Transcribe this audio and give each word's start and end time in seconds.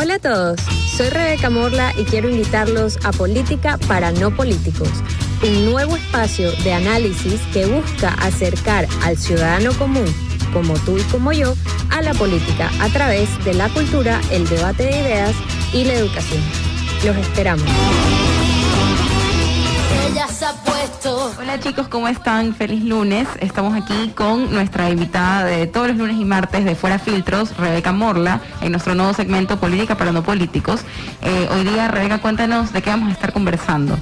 Hola 0.00 0.14
a 0.14 0.18
todos, 0.20 0.60
soy 0.96 1.08
Rebeca 1.08 1.50
Morla 1.50 1.92
y 1.98 2.04
quiero 2.04 2.28
invitarlos 2.28 3.04
a 3.04 3.10
Política 3.10 3.78
para 3.88 4.12
No 4.12 4.30
Políticos, 4.30 4.88
un 5.42 5.72
nuevo 5.72 5.96
espacio 5.96 6.52
de 6.62 6.72
análisis 6.72 7.40
que 7.52 7.66
busca 7.66 8.14
acercar 8.14 8.86
al 9.02 9.16
ciudadano 9.16 9.72
común, 9.72 10.06
como 10.52 10.74
tú 10.84 10.98
y 10.98 11.02
como 11.10 11.32
yo, 11.32 11.54
a 11.90 12.00
la 12.00 12.14
política 12.14 12.70
a 12.80 12.88
través 12.90 13.44
de 13.44 13.54
la 13.54 13.68
cultura, 13.70 14.20
el 14.30 14.48
debate 14.48 14.84
de 14.84 15.00
ideas 15.00 15.34
y 15.72 15.84
la 15.84 15.94
educación. 15.94 16.44
Los 17.04 17.16
esperamos. 17.16 17.66
Hola 21.04 21.60
chicos, 21.60 21.86
¿cómo 21.86 22.08
están? 22.08 22.54
Feliz 22.56 22.82
lunes. 22.84 23.28
Estamos 23.38 23.80
aquí 23.80 24.10
con 24.16 24.52
nuestra 24.52 24.90
invitada 24.90 25.44
de 25.44 25.68
todos 25.68 25.88
los 25.88 25.96
lunes 25.96 26.16
y 26.16 26.24
martes 26.24 26.64
de 26.64 26.74
Fuera 26.74 26.98
Filtros, 26.98 27.56
Rebeca 27.56 27.92
Morla, 27.92 28.40
en 28.60 28.72
nuestro 28.72 28.96
nuevo 28.96 29.14
segmento 29.14 29.60
Política 29.60 29.96
para 29.96 30.10
no 30.10 30.24
políticos. 30.24 30.80
Eh, 31.22 31.48
hoy 31.52 31.62
día, 31.62 31.86
Rebeca, 31.86 32.18
cuéntanos 32.18 32.72
de 32.72 32.82
qué 32.82 32.90
vamos 32.90 33.10
a 33.10 33.12
estar 33.12 33.32
conversando. 33.32 33.96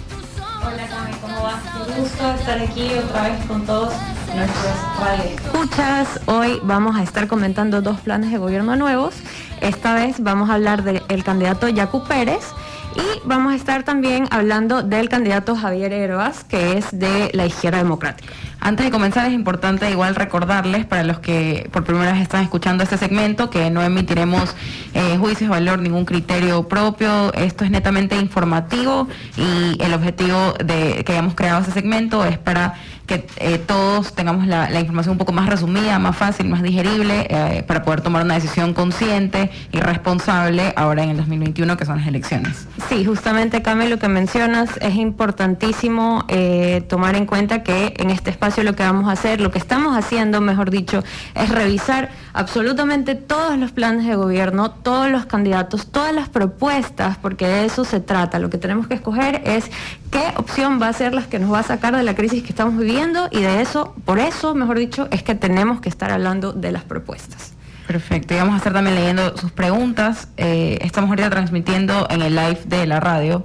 Hola 0.64 0.86
Cami, 0.88 1.12
¿cómo 1.20 1.42
vas? 1.42 1.62
Un 1.86 2.02
gusto 2.02 2.32
estar 2.32 2.58
aquí 2.60 2.88
otra 2.94 3.22
vez 3.24 3.44
con 3.44 3.66
todos 3.66 3.92
nuestros 4.34 5.44
Escuchas, 5.44 6.20
hoy 6.24 6.60
vamos 6.62 6.96
a 6.96 7.02
estar 7.02 7.26
comentando 7.28 7.82
dos 7.82 8.00
planes 8.00 8.30
de 8.30 8.38
gobierno 8.38 8.74
nuevos. 8.74 9.14
Esta 9.60 9.92
vez 9.94 10.16
vamos 10.20 10.48
a 10.48 10.54
hablar 10.54 10.82
del 10.82 11.24
candidato 11.24 11.68
Yacu 11.68 12.04
Pérez 12.04 12.54
y 12.96 13.20
vamos 13.26 13.52
a 13.52 13.56
estar 13.56 13.82
también 13.82 14.26
hablando 14.30 14.82
del 14.82 15.08
candidato 15.08 15.54
Javier 15.54 15.92
Herbas, 15.92 16.44
que 16.44 16.78
es 16.78 16.86
de 16.98 17.30
la 17.34 17.46
izquierda 17.46 17.78
democrática. 17.78 18.32
Antes 18.60 18.86
de 18.86 18.90
comenzar 18.90 19.26
es 19.26 19.32
importante 19.32 19.90
igual 19.90 20.14
recordarles 20.14 20.86
para 20.86 21.04
los 21.04 21.20
que 21.20 21.68
por 21.72 21.84
primera 21.84 22.12
vez 22.12 22.22
están 22.22 22.42
escuchando 22.42 22.82
este 22.82 22.96
segmento 22.96 23.50
que 23.50 23.70
no 23.70 23.82
emitiremos 23.82 24.56
eh, 24.94 25.16
juicios 25.18 25.50
valor, 25.50 25.78
ningún 25.78 26.04
criterio 26.04 26.66
propio. 26.66 27.32
Esto 27.34 27.64
es 27.64 27.70
netamente 27.70 28.16
informativo 28.16 29.08
y 29.36 29.80
el 29.80 29.94
objetivo 29.94 30.54
de 30.64 31.04
que 31.04 31.12
hayamos 31.12 31.34
creado 31.34 31.60
este 31.60 31.72
segmento 31.72 32.24
es 32.24 32.38
para 32.38 32.74
que 33.06 33.26
eh, 33.36 33.58
todos 33.58 34.12
tengamos 34.14 34.46
la, 34.46 34.80
información 34.80 35.12
un 35.12 35.18
poco 35.18 35.32
más 35.32 35.48
resumida, 35.48 35.98
más 35.98 36.16
fácil, 36.16 36.48
más 36.48 36.62
digerible, 36.62 37.26
eh, 37.30 37.62
para 37.66 37.82
poder 37.82 38.00
tomar 38.00 38.24
una 38.24 38.34
decisión 38.34 38.74
consciente 38.74 39.50
y 39.72 39.78
responsable 39.78 40.72
ahora 40.76 41.04
en 41.04 41.10
el 41.10 41.16
2021, 41.16 41.76
que 41.76 41.86
son 41.86 41.98
las 41.98 42.06
elecciones. 42.06 42.66
Sí, 42.88 43.04
justamente, 43.04 43.62
Cami, 43.62 43.88
lo 43.88 43.98
que 43.98 44.08
mencionas 44.08 44.70
es 44.80 44.96
importantísimo 44.96 46.24
eh, 46.28 46.84
tomar 46.88 47.16
en 47.16 47.26
cuenta 47.26 47.62
que 47.62 47.94
en 47.96 48.10
este 48.10 48.30
espacio 48.30 48.64
lo 48.64 48.74
que 48.74 48.82
vamos 48.82 49.08
a 49.08 49.12
hacer, 49.12 49.40
lo 49.40 49.50
que 49.50 49.58
estamos 49.58 49.96
haciendo, 49.96 50.40
mejor 50.40 50.70
dicho, 50.70 51.02
es 51.34 51.48
revisar 51.48 52.10
absolutamente 52.32 53.14
todos 53.14 53.56
los 53.56 53.70
planes 53.72 54.06
de 54.06 54.16
gobierno, 54.16 54.70
todos 54.70 55.10
los 55.10 55.26
candidatos, 55.26 55.90
todas 55.90 56.12
las 56.12 56.28
propuestas, 56.28 57.16
porque 57.18 57.46
de 57.46 57.64
eso 57.64 57.84
se 57.84 58.00
trata. 58.00 58.38
Lo 58.38 58.50
que 58.50 58.58
tenemos 58.58 58.88
que 58.88 58.94
escoger 58.94 59.42
es 59.44 59.70
qué 60.10 60.32
opción 60.36 60.80
va 60.80 60.88
a 60.88 60.92
ser 60.92 61.14
la 61.14 61.22
que 61.22 61.38
nos 61.38 61.52
va 61.52 61.60
a 61.60 61.62
sacar 61.62 61.96
de 61.96 62.02
la 62.02 62.14
crisis 62.14 62.42
que 62.42 62.50
estamos 62.50 62.76
viviendo 62.76 62.95
y 63.30 63.42
de 63.42 63.60
eso, 63.60 63.94
por 64.04 64.18
eso, 64.18 64.54
mejor 64.54 64.78
dicho, 64.78 65.06
es 65.10 65.22
que 65.22 65.34
tenemos 65.34 65.80
que 65.80 65.88
estar 65.88 66.10
hablando 66.10 66.52
de 66.52 66.72
las 66.72 66.84
propuestas. 66.84 67.52
Perfecto, 67.86 68.34
y 68.34 68.38
vamos 68.38 68.54
a 68.54 68.56
estar 68.58 68.72
también 68.72 68.96
leyendo 68.96 69.36
sus 69.36 69.52
preguntas. 69.52 70.28
Eh, 70.38 70.78
estamos 70.80 71.10
ahorita 71.10 71.28
transmitiendo 71.28 72.06
en 72.10 72.22
el 72.22 72.34
live 72.34 72.60
de 72.66 72.86
la 72.86 72.98
radio 73.00 73.44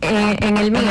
eh, 0.00 0.36
en 0.40 0.56
el 0.58 0.70
mío, 0.70 0.82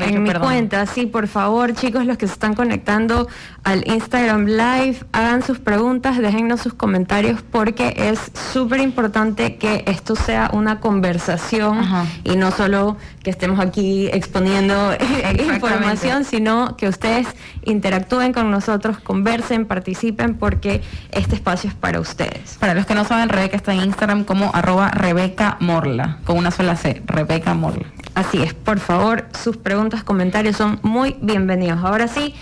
en, 0.00 0.22
mi 0.22 0.32
cuenta, 0.32 0.86
sí, 0.86 1.04
por 1.04 1.28
favor, 1.28 1.74
chicos, 1.74 2.06
los 2.06 2.16
que 2.16 2.26
se 2.26 2.32
están 2.32 2.54
conectando 2.54 3.28
al 3.64 3.86
Instagram 3.86 4.46
Live, 4.46 5.04
hagan 5.12 5.42
sus 5.42 5.58
preguntas, 5.58 6.16
déjennos 6.16 6.62
sus 6.62 6.72
comentarios 6.72 7.42
porque 7.42 7.94
es 7.96 8.18
súper 8.52 8.80
importante 8.80 9.56
que 9.56 9.84
esto 9.86 10.16
sea 10.16 10.50
una 10.54 10.80
conversación 10.80 11.80
y 12.24 12.36
no 12.36 12.50
solo 12.50 12.96
que 13.22 13.28
estemos 13.28 13.60
aquí 13.60 14.08
exponiendo 14.10 14.94
información, 15.52 16.24
sino 16.24 16.76
que 16.78 16.88
ustedes 16.88 17.26
interactúen 17.64 18.32
con 18.32 18.50
nosotros, 18.50 18.98
conversen, 19.00 19.66
participen 19.66 20.34
porque 20.34 20.82
este 21.10 21.34
espacio 21.34 21.68
es 21.68 21.76
para 21.76 22.00
ustedes. 22.00 22.56
Para 22.58 22.72
los 22.72 22.86
que 22.86 22.94
no 22.94 23.04
saben, 23.04 23.28
Rebeca 23.28 23.56
está 23.56 23.74
en 23.74 23.80
Instagram 23.80 24.24
como 24.24 24.50
arroba 24.54 24.90
Rebeca 24.92 25.58
Morla, 25.60 26.20
con 26.24 26.38
una 26.38 26.50
sola 26.50 26.74
C, 26.74 27.02
Rebeca 27.06 27.52
Morla. 27.52 27.86
Así 28.18 28.42
es, 28.42 28.52
por 28.52 28.80
favor, 28.80 29.26
sus 29.40 29.58
preguntas, 29.58 30.02
comentarios 30.02 30.56
son 30.56 30.80
muy 30.82 31.14
bienvenidos. 31.20 31.78
Ahora 31.84 32.08
sí, 32.08 32.34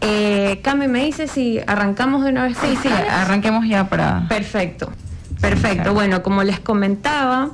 eh, 0.00 0.58
Cami, 0.64 0.88
me 0.88 1.04
dice 1.04 1.28
si 1.28 1.60
arrancamos 1.68 2.24
de 2.24 2.30
una 2.30 2.42
vez. 2.42 2.58
Sí, 2.60 2.76
sí, 2.82 2.88
arranquemos 2.88 3.64
ya 3.64 3.88
para... 3.88 4.26
Perfecto, 4.28 4.90
perfecto. 5.40 5.94
Bueno, 5.94 6.24
como 6.24 6.42
les 6.42 6.58
comentaba, 6.58 7.50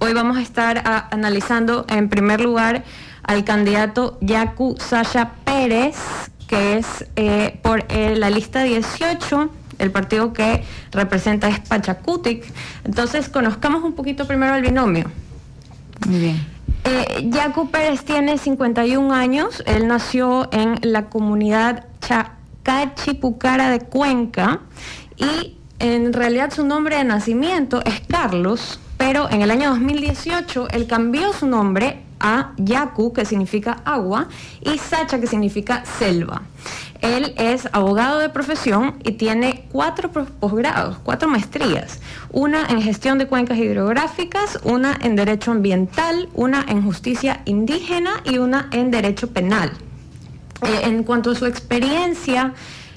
hoy 0.00 0.14
vamos 0.14 0.36
a 0.36 0.42
estar 0.42 0.82
analizando 1.12 1.86
en 1.88 2.08
primer 2.08 2.40
lugar 2.40 2.82
al 3.22 3.44
candidato 3.44 4.18
Yacu 4.20 4.74
Sasha 4.76 5.30
Pérez, 5.44 5.94
que 6.48 6.78
es 6.78 7.06
eh, 7.14 7.56
por 7.62 7.84
eh, 7.88 8.16
la 8.16 8.30
lista 8.30 8.64
18 8.64 9.48
el 9.78 9.92
partido 9.92 10.32
que 10.32 10.64
representa 10.90 11.46
es 11.46 11.60
Pachacutic. 11.60 12.44
Entonces, 12.82 13.28
conozcamos 13.28 13.84
un 13.84 13.92
poquito 13.92 14.26
primero 14.26 14.56
el 14.56 14.62
binomio. 14.62 15.08
Muy 16.08 16.18
bien. 16.18 16.53
Eh, 16.84 17.30
Pérez 17.70 18.04
tiene 18.04 18.38
51 18.38 19.12
años, 19.12 19.62
él 19.66 19.86
nació 19.86 20.48
en 20.52 20.78
la 20.82 21.08
comunidad 21.08 21.86
Chacachipucara 22.00 23.70
de 23.70 23.80
Cuenca 23.80 24.60
y 25.16 25.56
en 25.78 26.12
realidad 26.12 26.52
su 26.52 26.64
nombre 26.64 26.96
de 26.96 27.04
nacimiento 27.04 27.82
es 27.84 28.00
Carlos, 28.06 28.80
pero 28.98 29.30
en 29.30 29.42
el 29.42 29.50
año 29.50 29.70
2018 29.70 30.68
él 30.70 30.86
cambió 30.86 31.32
su 31.32 31.46
nombre 31.46 32.02
a 32.20 32.52
Yaku, 32.56 33.12
que 33.12 33.24
significa 33.24 33.82
agua, 33.84 34.28
y 34.60 34.78
Sacha, 34.78 35.20
que 35.20 35.26
significa 35.26 35.84
selva. 35.84 36.42
Él 37.04 37.34
es 37.36 37.68
abogado 37.72 38.18
de 38.18 38.30
profesión 38.30 38.94
y 39.04 39.12
tiene 39.12 39.66
cuatro 39.70 40.10
posgrados, 40.10 40.96
cuatro 41.04 41.28
maestrías. 41.28 42.00
Una 42.32 42.64
en 42.66 42.80
gestión 42.80 43.18
de 43.18 43.26
cuencas 43.26 43.58
hidrográficas, 43.58 44.58
una 44.64 44.98
en 45.02 45.14
derecho 45.14 45.50
ambiental, 45.50 46.30
una 46.32 46.64
en 46.66 46.82
justicia 46.82 47.42
indígena 47.44 48.22
y 48.24 48.38
una 48.38 48.70
en 48.72 48.90
derecho 48.90 49.28
penal. 49.28 49.70
Eh, 50.62 50.80
en 50.84 51.04
cuanto 51.04 51.32
a 51.32 51.34
su 51.34 51.44
experiencia, 51.44 52.54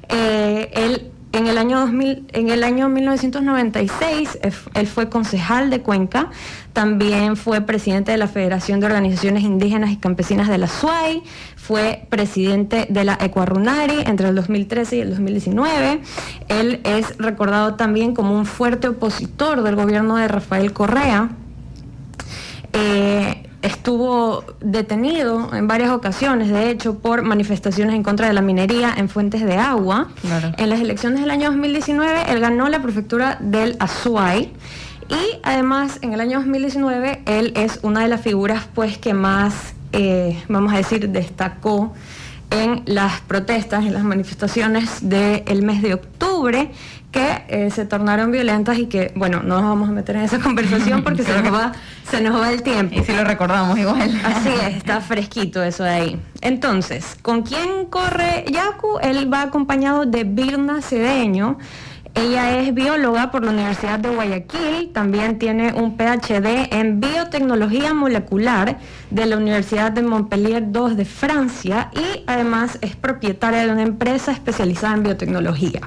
eh, 0.08 0.72
él 0.74 1.12
en 1.34 1.48
el 1.48 1.58
año 1.58 1.80
2000, 1.82 2.28
en 2.34 2.50
el 2.50 2.64
año 2.64 2.90
1996 2.90 4.40
él 4.74 4.88
fue 4.88 5.10
concejal 5.10 5.70
de 5.70 5.82
Cuenca, 5.82 6.30
también 6.74 7.36
fue 7.36 7.62
presidente 7.62 8.12
de 8.12 8.18
la 8.18 8.28
Federación 8.28 8.80
de 8.80 8.88
Organizaciones 8.88 9.44
Indígenas 9.44 9.92
y 9.92 9.98
Campesinas 9.98 10.48
de 10.48 10.58
la 10.58 10.68
SUAI, 10.68 11.24
fue 11.56 12.06
presidente 12.10 12.88
de 12.90 13.04
la 13.04 13.18
Ecuarunari 13.20 14.02
entre 14.06 14.30
el 14.30 14.36
2013 14.36 14.98
y 14.98 15.00
el 15.02 15.10
2019. 15.10 16.02
Él 16.48 16.82
es 16.84 17.18
recordado 17.18 17.76
también 17.76 18.14
como 18.14 18.38
un 18.38 18.46
fuerte 18.46 18.88
opositor 18.88 19.64
del 19.64 19.76
gobierno 19.76 20.16
de 20.16 20.28
Rafael 20.28 20.72
Correa. 20.72 21.30
Eh, 22.74 23.47
estuvo 23.62 24.44
detenido 24.60 25.54
en 25.54 25.68
varias 25.68 25.92
ocasiones, 25.92 26.50
de 26.50 26.70
hecho, 26.70 27.00
por 27.00 27.24
manifestaciones 27.24 27.96
en 27.96 28.04
contra 28.04 28.28
de 28.28 28.34
la 28.34 28.42
minería 28.42 28.94
en 28.96 29.10
fuentes 29.10 29.44
de 29.44 29.56
agua. 29.58 30.10
En 30.58 30.70
las 30.70 30.80
elecciones 30.80 31.22
del 31.22 31.32
año 31.32 31.50
2019, 31.50 32.32
él 32.32 32.40
ganó 32.40 32.70
la 32.70 32.82
prefectura 32.82 33.38
del 33.40 33.76
Azuay. 33.80 34.54
Y 35.10 35.40
además, 35.44 36.00
en 36.02 36.14
el 36.14 36.20
año 36.20 36.40
2019, 36.40 37.24
él 37.26 37.54
es 37.56 37.80
una 37.82 38.02
de 38.02 38.10
las 38.10 38.22
figuras 38.22 38.68
pues, 38.74 38.98
que 38.98 39.14
más, 39.14 39.74
eh, 39.94 40.44
vamos 40.50 40.74
a 40.74 40.78
decir, 40.78 41.10
destacó 41.10 41.94
en 42.50 42.84
las 42.86 43.22
protestas, 43.22 43.86
en 43.86 43.94
las 43.94 44.04
manifestaciones 44.04 45.08
del 45.08 45.64
mes 45.64 45.82
de 45.82 45.94
octubre, 45.94 46.72
que 47.12 47.44
eh, 47.48 47.72
se 47.72 47.86
tornaron 47.86 48.32
violentas 48.32 48.78
y 48.78 48.88
que, 48.88 49.12
bueno, 49.16 49.42
no 49.42 49.56
nos 49.56 49.64
vamos 49.64 49.90
a 49.90 49.92
meter 49.92 50.18
en 50.18 50.24
esa 50.24 50.40
conversación 50.44 51.04
porque 51.04 51.24
se, 51.24 51.42
nos 51.42 51.54
va, 51.54 51.72
se 52.10 52.22
nos 52.22 52.40
va 52.40 52.52
el 52.52 52.64
tiempo. 52.64 52.96
Y 53.00 53.04
si 53.04 53.14
lo 53.14 53.24
recordamos 53.24 53.78
igual. 53.78 54.22
Así 54.24 54.50
es, 54.50 54.76
está 54.78 55.02
fresquito 55.02 55.64
eso 55.64 55.84
de 55.84 55.90
ahí. 55.90 56.22
Entonces, 56.42 57.18
¿con 57.22 57.44
quién 57.44 57.86
corre 57.86 58.46
Yacu? 58.52 59.00
Él 59.02 59.32
va 59.32 59.44
acompañado 59.44 60.06
de 60.06 60.24
Birna 60.24 60.82
Cedeño, 60.82 61.58
ella 62.18 62.58
es 62.58 62.74
bióloga 62.74 63.30
por 63.30 63.46
la 63.46 63.52
Universidad 63.52 64.00
de 64.00 64.10
Guayaquil, 64.10 64.90
también 64.92 65.38
tiene 65.38 65.74
un 65.74 65.98
PhD 65.98 66.74
en 66.74 67.00
biotecnología 67.00 67.94
molecular 67.94 68.80
de 69.12 69.26
la 69.28 69.38
Universidad 69.38 69.92
de 69.92 70.02
Montpellier 70.02 70.64
II 70.64 70.96
de 70.96 71.06
Francia 71.06 71.92
y 71.94 72.24
además 72.26 72.80
es 72.82 72.96
propietaria 72.96 73.66
de 73.66 73.72
una 73.72 73.84
empresa 73.84 74.32
especializada 74.32 74.96
en 74.96 75.04
biotecnología. 75.04 75.82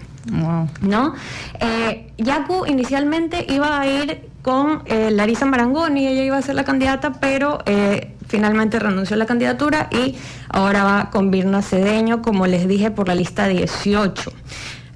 ¿No? 0.82 1.14
Eh, 1.58 2.12
Yaku 2.18 2.66
inicialmente 2.66 3.46
iba 3.48 3.80
a 3.80 3.86
ir 3.86 4.28
con 4.42 4.82
eh, 4.86 5.10
Larisa 5.10 5.46
Marangoni, 5.46 6.06
ella 6.06 6.22
iba 6.22 6.36
a 6.36 6.42
ser 6.42 6.54
la 6.54 6.64
candidata, 6.64 7.14
pero 7.14 7.58
eh, 7.66 8.14
finalmente 8.28 8.78
renunció 8.78 9.16
a 9.16 9.18
la 9.18 9.26
candidatura 9.26 9.88
y 9.90 10.14
ahora 10.48 10.84
va 10.84 11.10
con 11.10 11.30
Virna 11.30 11.62
Cedeño, 11.62 12.22
como 12.22 12.46
les 12.46 12.68
dije, 12.68 12.90
por 12.90 13.08
la 13.08 13.16
lista 13.16 13.48
18. 13.48 14.32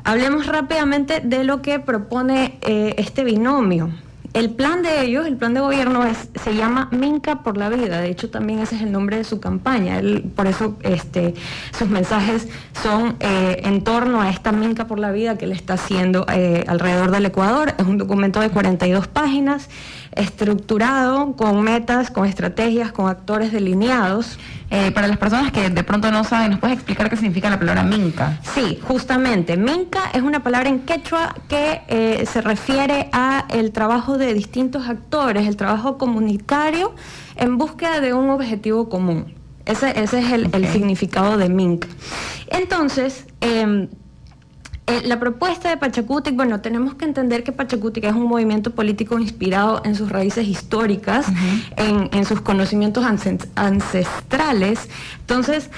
Hablemos 0.07 0.47
rápidamente 0.47 1.21
de 1.21 1.45
lo 1.45 1.63
que 1.63 1.79
propone 1.79 2.59
eh, 2.61 2.95
este 2.99 3.25
binomio. 3.25 3.91
el 4.35 4.51
plan 4.51 4.83
de 4.83 5.03
ellos, 5.03 5.27
el 5.27 5.37
plan 5.37 5.55
de 5.55 5.61
gobierno 5.61 6.03
se 6.35 6.55
llama 6.55 6.89
Minca 6.93 7.43
por 7.43 7.57
la 7.57 7.71
vida. 7.71 8.01
De 8.01 8.11
hecho, 8.11 8.29
también 8.29 8.59
ese 8.59 8.77
es 8.77 8.83
el 8.83 8.93
nombre 8.93 9.17
de 9.17 9.25
su 9.25 9.41
campaña. 9.41 10.03
por 10.37 10.47
eso 10.47 10.77
este, 10.83 11.35
sus 11.77 11.89
mensajes 11.89 12.49
son 12.83 13.17
eh, 13.21 13.63
en 13.65 13.83
torno 13.83 14.21
a 14.21 14.29
esta 14.29 14.53
Minca 14.53 14.87
por 14.87 14.99
la 14.99 15.11
vida 15.11 15.39
que 15.39 15.47
le 15.47 15.55
está 15.55 15.75
haciendo 15.75 16.27
eh, 16.31 16.65
alrededor 16.67 17.11
del 17.11 17.25
Ecuador. 17.25 17.73
Es 17.79 17.87
un 17.87 17.97
documento 17.97 18.41
de 18.41 18.51
42 18.51 19.09
páginas 19.09 19.71
estructurado 20.15 21.35
con 21.37 21.63
metas, 21.63 22.11
con 22.11 22.27
estrategias, 22.27 22.93
con 22.93 23.09
actores 23.09 23.53
delineados. 23.53 24.39
Eh, 24.71 24.91
para 24.93 25.07
las 25.07 25.19
personas 25.19 25.53
que 25.53 25.71
de 25.71 25.85
pronto 25.85 26.11
no 26.11 26.25
saben, 26.25 26.53
¿nos 26.53 26.61
puedes 26.61 26.77
explicar 26.77 27.11
qué 27.11 27.17
significa 27.17 27.51
la 27.51 27.59
palabra 27.59 27.83
minca? 27.83 28.39
Sí, 28.55 28.79
justamente. 28.83 29.57
Minca 29.57 30.11
es 30.13 30.23
una 30.23 30.43
palabra 30.43 30.69
en 30.69 30.81
quechua 30.81 31.35
que 31.49 31.83
eh, 31.89 32.25
se 32.27 32.41
refiere 32.41 33.09
a 33.13 33.47
el 33.51 33.73
trabajo 33.73 34.17
de 34.19 34.35
distintos 34.35 34.89
actores, 34.89 35.47
el 35.47 35.57
trabajo 35.57 35.99
comunitario 35.99 36.95
en 37.37 37.59
búsqueda 37.59 38.01
de 38.01 38.15
un 38.15 38.31
objetivo 38.31 38.89
común. 38.89 39.35
Ese, 39.67 39.99
es 39.99 40.13
el, 40.13 40.51
significado 40.69 41.39
de 41.39 41.49
minca. 41.49 41.89
Entonces, 42.49 43.27
em, 43.41 43.85
eh, 43.85 43.89
la 44.87 45.19
propuesta 45.19 45.71
de 45.71 45.77
Pachacuti, 45.79 46.31
bueno, 46.33 46.61
tenemos 46.61 46.95
que 46.95 47.07
entender 47.07 47.43
que 47.43 47.53
Pachacuti 47.53 48.01
es 48.03 48.13
un 48.13 48.25
movimiento 48.25 48.75
político 48.75 49.19
inspirado 49.19 49.81
en 49.85 49.95
sus 49.95 50.11
raíces 50.11 50.47
históricas, 50.47 51.27
en, 51.77 52.11
en, 52.13 52.25
sus 52.27 52.43
conocimientos 52.43 53.05
ancestrales. 53.55 54.89
Entonces, 55.21 55.71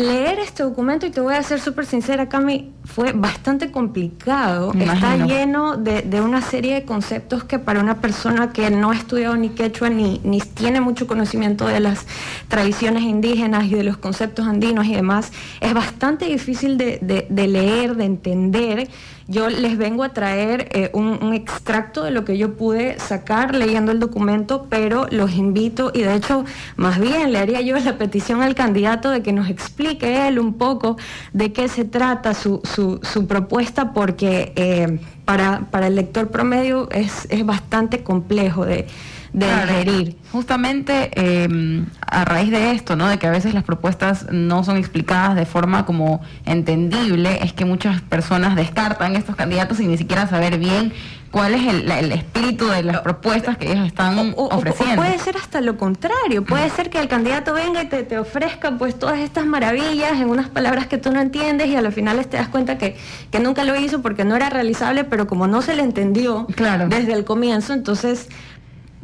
leer 0.00 0.38
este 0.38 0.62
documento, 0.62 1.06
y 1.06 1.10
te 1.10 1.20
voy 1.20 1.34
a 1.34 1.42
ser 1.42 1.60
súper 1.60 1.86
sincera, 1.86 2.28
Cami, 2.28 2.72
fue 2.84 3.12
bastante 3.12 3.70
complicado. 3.70 4.72
Está 4.72 5.16
lleno 5.16 5.76
de, 5.76 6.20
una 6.20 6.42
serie 6.42 6.74
de 6.74 6.84
conceptos 6.84 7.44
que 7.44 7.58
para 7.58 7.80
una 7.80 8.00
persona 8.00 8.52
que 8.52 8.70
no 8.70 8.90
ha 8.90 8.96
estudiado 8.96 9.36
ni 9.36 9.50
quechua 9.50 9.90
ni, 9.90 10.20
ni 10.24 10.40
tiene 10.40 10.80
mucho 10.80 11.06
conocimiento 11.06 11.66
de 11.66 11.80
las 11.80 12.06
tradiciones 12.48 13.02
indígenas 13.02 13.64
y 13.66 13.74
de 13.74 13.84
los 13.84 13.96
conceptos 13.96 14.46
andinos 14.46 14.86
y 14.86 14.94
demás, 14.94 15.32
es 15.60 15.74
bastante 15.74 16.26
difícil 16.26 16.78
de, 16.78 17.26
de 17.28 17.48
leer, 17.48 17.96
de 17.96 18.04
entender 18.04 18.88
yo 19.30 19.48
les 19.48 19.78
vengo 19.78 20.02
a 20.02 20.08
traer 20.08 20.68
eh, 20.72 20.90
un, 20.92 21.32
extracto 21.32 22.02
de 22.02 22.10
lo 22.10 22.24
que 22.24 22.36
yo 22.36 22.56
pude 22.56 22.98
sacar 22.98 23.54
leyendo 23.54 23.92
el 23.92 24.00
documento, 24.00 24.66
pero 24.68 25.06
los 25.10 25.32
invito 25.34 25.92
y 25.94 26.02
de 26.02 26.16
hecho 26.16 26.44
más 26.76 26.98
bien 26.98 27.32
le 27.32 27.38
haría 27.38 27.60
yo 27.60 27.78
la 27.78 27.96
petición 27.96 28.42
al 28.42 28.56
candidato 28.56 29.08
de 29.10 29.22
que 29.22 29.32
nos 29.32 29.48
explique 29.48 30.26
él 30.26 30.40
un 30.40 30.54
poco 30.54 30.96
de 31.32 31.52
qué 31.52 31.68
se 31.68 31.84
trata 31.84 32.34
su, 32.34 32.60
su, 32.64 33.26
propuesta, 33.28 33.92
porque 33.92 34.52
eh, 34.56 34.98
para, 35.24 35.68
para, 35.70 35.86
el 35.86 35.94
lector 35.94 36.30
promedio 36.30 36.90
es, 36.90 37.28
es 37.30 37.46
bastante 37.46 38.02
complejo 38.02 38.66
de 38.66 38.88
de 39.32 40.16
Justamente 40.32 41.10
em, 41.14 41.86
a 42.06 42.24
raíz 42.24 42.50
de 42.50 42.72
esto, 42.72 42.96
¿no? 42.96 43.08
De 43.08 43.18
que 43.18 43.26
a 43.26 43.30
veces 43.30 43.54
las 43.54 43.64
propuestas 43.64 44.26
no 44.30 44.64
son 44.64 44.76
explicadas 44.76 45.36
de 45.36 45.46
forma 45.46 45.86
como 45.86 46.20
entendible, 46.44 47.40
es 47.42 47.52
que 47.52 47.64
muchas 47.64 48.00
personas 48.00 48.56
descartan 48.56 49.16
estos 49.16 49.36
candidatos 49.36 49.78
sin 49.78 49.90
ni 49.90 49.98
siquiera 49.98 50.26
saber 50.26 50.58
bien 50.58 50.92
cuál 51.30 51.54
es 51.54 51.66
el, 51.66 52.12
espíritu 52.12 52.66
de 52.68 52.82
las 52.82 53.00
propuestas 53.00 53.56
que 53.56 53.70
ellos 53.70 53.86
están 53.86 54.34
ofreciendo. 54.36 54.96
puede 54.96 55.18
ser 55.18 55.36
hasta 55.36 55.60
lo 55.60 55.76
contrario, 55.76 56.44
puede 56.44 56.68
ser 56.70 56.90
que 56.90 56.98
el 56.98 57.08
candidato 57.08 57.54
venga 57.54 57.82
y 57.82 57.86
te, 57.86 58.02
te, 58.02 58.18
ofrezca 58.18 58.76
pues 58.76 58.98
todas 58.98 59.18
estas 59.18 59.46
maravillas 59.46 60.12
en 60.12 60.28
unas 60.28 60.48
palabras 60.48 60.86
que 60.86 60.98
tú 60.98 61.12
no 61.12 61.20
entiendes 61.20 61.68
y 61.68 61.76
a 61.76 61.82
los 61.82 61.94
finales 61.94 62.28
te 62.28 62.36
das 62.36 62.48
cuenta 62.48 62.78
que, 62.78 62.96
que 63.30 63.38
nunca 63.38 63.64
lo 63.64 63.76
hizo 63.76 64.02
porque 64.02 64.24
no 64.24 64.34
era 64.34 64.50
realizable, 64.50 65.04
pero 65.04 65.26
como 65.26 65.46
no 65.46 65.62
se 65.62 65.76
le 65.76 65.82
entendió 65.82 66.46
claro. 66.56 66.88
desde 66.88 67.12
el 67.12 67.24
comienzo, 67.24 67.72
entonces 67.72 68.28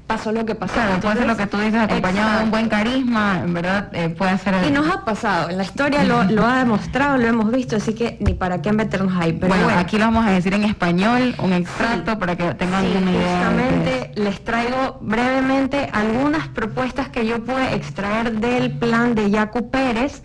pasó 0.06 0.32
lo 0.32 0.44
que 0.44 0.54
pasó. 0.54 0.74
Claro, 0.74 1.00
puede 1.00 1.16
ser 1.16 1.26
lo 1.26 1.36
que 1.36 1.46
tú 1.46 1.58
dices, 1.58 1.80
acompañado 1.80 2.38
de 2.38 2.44
un 2.44 2.50
buen 2.50 2.68
carisma, 2.68 3.40
en 3.44 3.54
verdad 3.54 3.88
eh, 3.92 4.08
puede 4.10 4.38
ser... 4.38 4.54
Y 4.66 4.70
nos 4.70 4.88
ha 4.88 5.04
pasado, 5.04 5.50
en 5.50 5.58
la 5.58 5.64
historia 5.64 6.04
lo, 6.04 6.20
ha 6.46 6.58
demostrado, 6.58 7.16
lo 7.16 7.26
hemos 7.26 7.50
visto, 7.50 7.76
así 7.76 7.94
que 7.94 8.16
ni 8.20 8.34
para 8.34 8.62
qué 8.62 8.72
meternos 8.72 9.14
ahí. 9.16 9.32
Pero 9.32 9.54
bueno, 9.54 9.78
aquí 9.78 9.98
lo 9.98 10.04
vamos 10.04 10.26
a 10.26 10.30
decir 10.30 10.54
en 10.54 10.64
español, 10.64 11.34
un 11.38 11.52
extracto 11.52 12.18
para 12.18 12.36
que 12.36 12.54
tengan 12.54 12.86
una 12.86 13.10
idea. 13.10 13.36
Justamente 13.36 14.12
les 14.14 14.44
traigo 14.44 14.98
brevemente 15.00 15.88
algunas 15.92 16.48
propuestas 16.48 17.08
que 17.08 17.26
yo 17.26 17.44
pude 17.44 17.74
extraer 17.74 18.32
del 18.32 18.72
plan 18.78 19.14
de 19.14 19.30
Yacu 19.30 19.70
Pérez. 19.70 20.22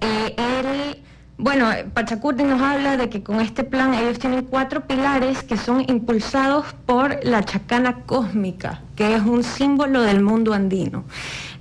Eh, 0.00 0.34
él 0.36 1.02
bueno, 1.40 1.68
Pachacurti 1.94 2.42
nos 2.42 2.60
habla 2.60 2.96
de 2.96 3.08
que 3.08 3.22
con 3.22 3.40
este 3.40 3.64
plan 3.64 3.94
ellos 3.94 4.18
tienen 4.18 4.44
cuatro 4.44 4.82
pilares 4.82 5.42
que 5.42 5.56
son 5.56 5.84
impulsados 5.88 6.66
por 6.86 7.24
la 7.24 7.42
chacana 7.42 8.02
cósmica, 8.04 8.82
que 8.94 9.14
es 9.14 9.22
un 9.22 9.42
símbolo 9.42 10.02
del 10.02 10.20
mundo 10.20 10.52
andino. 10.52 11.04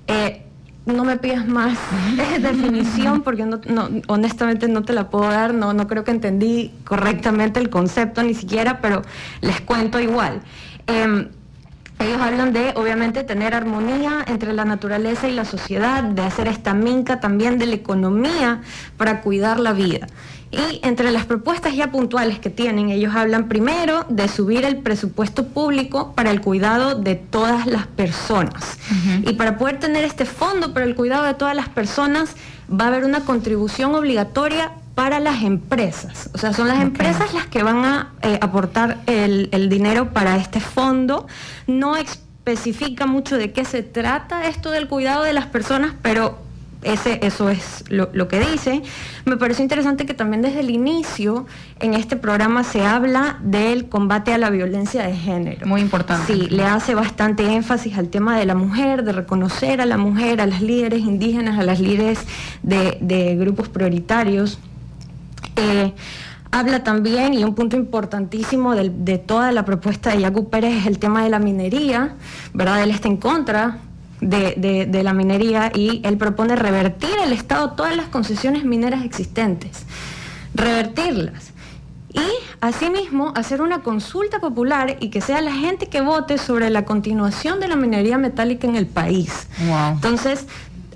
Eh, 0.08 0.44
no 0.86 1.04
me 1.04 1.18
pidas 1.18 1.48
más 1.48 1.78
definición 2.42 3.22
porque 3.22 3.46
honestamente 4.08 4.68
no 4.68 4.84
te 4.84 4.94
la 4.94 5.10
puedo 5.10 5.30
dar, 5.30 5.54
no, 5.54 5.74
no 5.74 5.88
creo 5.88 6.04
que 6.04 6.12
entendí 6.12 6.74
correctamente 6.84 7.60
el 7.60 7.70
concepto 7.70 8.22
ni 8.24 8.34
siquiera, 8.34 8.80
pero 8.82 9.04
les 9.42 9.62
cuento 9.62 10.00
igual. 10.00 10.42
Em, 10.88 11.30
ellos 12.00 12.22
hablan 12.22 12.54
de, 12.54 12.74
obviamente, 12.76 13.24
tener 13.24 13.54
armonía 13.54 14.24
entre 14.28 14.54
la 14.54 14.66
naturaleza 14.66 15.28
y 15.28 15.34
la 15.34 15.46
sociedad, 15.46 16.04
de 16.04 16.22
hacer 16.22 16.48
esta 16.48 16.74
minca 16.74 17.20
también 17.20 17.60
de 17.60 17.66
la 17.66 17.76
economía 17.76 18.62
para 18.98 19.22
cuidar 19.22 19.60
la 19.60 19.74
vida. 19.74 20.08
Y 20.52 20.80
entre 20.82 21.12
las 21.12 21.26
propuestas 21.26 21.76
ya 21.76 21.92
puntuales 21.92 22.40
que 22.40 22.50
tienen, 22.50 22.90
ellos 22.90 23.14
hablan 23.16 23.48
primero 23.48 24.06
de 24.10 24.28
subir 24.28 24.66
el 24.66 24.78
presupuesto 24.78 25.48
público 25.48 26.14
para 26.16 26.32
el 26.32 26.42
cuidado 26.42 26.96
de 26.96 27.16
todas 27.16 27.68
las 27.68 27.86
personas. 27.86 28.80
Y 29.26 29.34
para 29.34 29.58
poder 29.58 29.80
tener 29.80 30.04
este 30.06 30.26
fondo 30.26 30.74
para 30.74 30.86
el 30.86 30.96
cuidado 30.96 31.26
de 31.26 31.36
todas 31.36 31.56
las 31.56 31.70
personas, 31.70 32.36
va 32.72 32.86
a 32.86 32.88
haber 32.88 33.04
una 33.04 33.26
contribución 33.26 33.94
obligatoria 33.94 34.72
para 34.96 35.20
las 35.20 35.44
empresas. 35.44 36.30
O 36.34 36.38
sea, 36.38 36.54
son 36.54 36.68
las 36.68 36.82
empresas 36.82 37.34
las 37.34 37.48
que 37.48 37.64
van 37.64 37.86
a 37.86 38.14
eh, 38.22 38.38
aportar 38.42 38.98
el, 39.06 39.70
dinero 39.70 40.12
para 40.12 40.36
este 40.38 40.60
fondo. 40.60 41.28
No 41.68 41.96
especifica 41.96 43.06
mucho 43.06 43.38
de 43.38 43.52
qué 43.52 43.66
se 43.66 43.82
trata 43.82 44.48
esto 44.48 44.72
del 44.72 44.88
cuidado 44.88 45.24
de 45.24 45.34
las 45.34 45.46
personas, 45.46 45.94
pero 46.02 46.40
ese, 46.82 47.20
eso 47.26 47.50
es 47.50 47.84
lo, 47.90 48.10
lo, 48.14 48.28
que 48.28 48.40
dice. 48.40 48.82
Me 49.26 49.38
pareció 49.38 49.64
interesante 49.64 50.06
que 50.06 50.14
también 50.14 50.42
desde 50.42 50.62
el 50.62 50.70
inicio 50.70 51.46
en 51.80 51.94
este 51.94 52.16
programa 52.16 52.64
se 52.64 52.86
habla 52.86 53.38
del 53.42 53.90
combate 53.90 54.34
a 54.34 54.38
la 54.38 54.50
violencia 54.50 55.04
de 55.04 55.16
género. 55.16 55.66
Muy 55.66 55.82
importante. 55.82 56.34
Sí, 56.34 56.48
le 56.50 56.64
hace 56.64 56.96
bastante 56.96 57.46
énfasis 57.54 57.98
al 57.98 58.10
tema 58.10 58.38
de 58.38 58.46
la 58.46 58.56
mujer, 58.56 59.04
de 59.04 59.12
reconocer 59.12 59.82
a 59.82 59.86
la 59.86 59.98
mujer, 59.98 60.42
a 60.42 60.46
las 60.46 60.62
líderes 60.62 61.02
indígenas, 61.02 61.60
a 61.60 61.64
las 61.64 61.80
líderes 61.80 62.20
de, 62.64 62.98
de 63.02 63.36
grupos 63.36 63.70
prioritarios. 63.70 64.60
Eh, 65.56 65.94
habla 66.52 66.84
también, 66.84 67.34
y 67.34 67.44
un 67.44 67.56
punto 67.56 67.76
importantísimo 67.76 68.76
de, 68.76 69.18
toda 69.18 69.52
la 69.52 69.66
propuesta 69.66 70.12
de 70.12 70.22
Yacu 70.22 70.50
Pérez 70.50 70.76
es 70.78 70.86
el 70.88 71.00
tema 71.00 71.24
de 71.24 71.30
la 71.30 71.40
minería, 71.40 72.16
¿verdad? 72.54 72.84
Él 72.84 72.92
está 72.92 73.08
en 73.08 73.18
contra 73.18 73.80
de, 74.22 75.02
la 75.04 75.14
minería 75.14 75.72
y 75.74 76.02
él 76.04 76.18
propone 76.18 76.56
revertir 76.56 77.12
el 77.24 77.34
Estado 77.34 77.72
todas 77.72 77.96
las 77.96 78.08
concesiones 78.08 78.64
mineras 78.64 79.06
existentes, 79.06 79.86
revertirlas. 80.56 81.54
Y 82.12 82.22
asimismo 82.60 83.34
hacer 83.36 83.62
una 83.62 83.84
consulta 83.84 84.40
popular 84.40 84.98
y 85.00 85.12
que 85.12 85.22
sea 85.22 85.42
la 85.42 85.54
gente 85.54 85.88
que 85.88 86.02
vote 86.02 86.40
sobre 86.40 86.72
la 86.72 86.84
continuación 86.84 87.60
de 87.60 87.68
la 87.68 87.76
minería 87.76 88.18
metálica 88.18 88.68
en 88.68 88.76
el 88.76 88.88
país. 88.88 89.48
Entonces, 89.92 90.48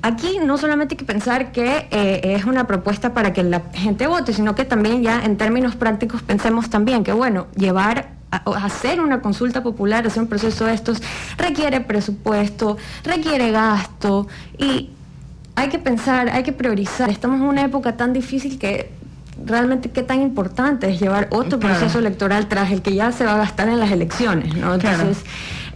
aquí 0.03 0.38
no 0.43 0.57
solamente 0.57 0.93
hay 0.93 0.98
que 0.98 1.05
pensar 1.05 1.51
que 1.51 1.88
eh, 1.89 2.36
es 2.36 2.45
una 2.45 2.67
propuesta 2.67 3.13
para 3.13 3.33
que 3.33 3.41
la 3.41 3.63
gente 3.74 4.05
vote, 4.05 4.33
sino 4.33 4.53
que 4.53 4.65
también 4.65 5.01
ya 5.01 5.24
en 5.24 5.38
términos 5.38 5.75
prácticos 5.75 6.22
pensemos 6.22 6.69
también 6.69 7.03
que, 7.03 7.13
bueno, 7.13 7.48
llevar 7.55 8.13
hacer 8.31 9.00
una 9.00 9.22
consulta 9.22 9.62
popular, 9.62 10.07
hacer 10.07 10.24
un 10.24 10.27
proceso 10.27 10.65
de 10.65 10.74
estos, 10.74 11.01
requiere 11.38 11.81
presupuesto, 11.81 12.77
requiere 13.03 13.51
gasto 13.51 14.27
y 14.57 14.89
hay 15.55 15.69
que 15.69 15.77
pensar, 15.77 16.29
hay 16.29 16.43
que 16.43 16.51
priorizar. 16.51 17.12
Estamos 17.12 17.39
en 17.39 17.45
una 17.45 17.63
época 17.63 17.95
tan 17.95 18.12
difícil 18.12 18.57
que 18.57 18.91
realmente 19.45 19.91
qué 19.91 20.03
tan 20.03 20.22
importante 20.22 20.89
es 20.89 21.00
llevar 21.00 21.27
otro 21.31 21.60
proceso 21.60 22.00
electoral 22.00 22.48
tras 22.48 22.72
el 22.72 22.81
que 22.81 22.95
ya 22.95 23.12
se 23.12 23.25
va 23.25 23.36
a 23.36 23.38
gastar 23.38 23.69
en 23.69 23.79
las 23.79 23.91
elecciones, 23.91 24.55
¿no? 24.55 24.74
Entonces, 24.74 25.24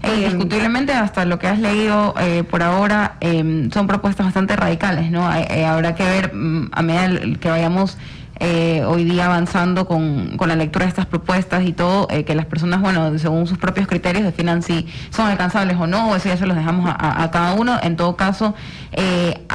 eh, 0.03 0.15
indiscutiblemente 0.15 0.93
hasta 0.93 1.25
lo 1.25 1.39
que 1.39 1.47
has 1.47 1.59
leído 1.59 2.13
eh, 2.19 2.43
por 2.43 2.63
ahora 2.63 3.17
em, 3.19 3.71
son 3.71 3.87
propuestas 3.87 4.25
bastante 4.25 4.55
radicales, 4.55 5.11
¿no? 5.11 5.29
Eh, 5.33 5.65
habrá 5.65 5.95
que 5.95 6.03
ver 6.03 6.33
mm, 6.33 6.69
a 6.71 6.81
medida 6.81 7.39
que 7.39 7.49
vayamos 7.49 7.97
hoy 8.39 9.03
día 9.03 9.25
avanzando 9.25 9.87
con, 9.87 10.37
la 10.39 10.55
lectura 10.55 10.85
de 10.85 10.89
estas 10.89 11.07
propuestas 11.07 11.65
y 11.65 11.73
todo, 11.73 12.07
que 12.07 12.35
las 12.35 12.45
personas, 12.45 12.81
bueno, 12.81 13.17
según 13.17 13.47
sus 13.47 13.57
propios 13.57 13.87
criterios 13.87 14.23
definan 14.25 14.61
si 14.61 14.85
son 15.09 15.25
alcanzables 15.25 15.75
o 15.77 15.87
no, 15.87 16.11
o 16.11 16.15
eso 16.15 16.29
ya 16.29 16.37
se 16.37 16.45
los 16.45 16.55
dejamos 16.55 16.87
a, 16.87 17.31
cada 17.31 17.53
uno. 17.53 17.79
En 17.81 17.95
todo 17.95 18.15
caso, 18.15 18.53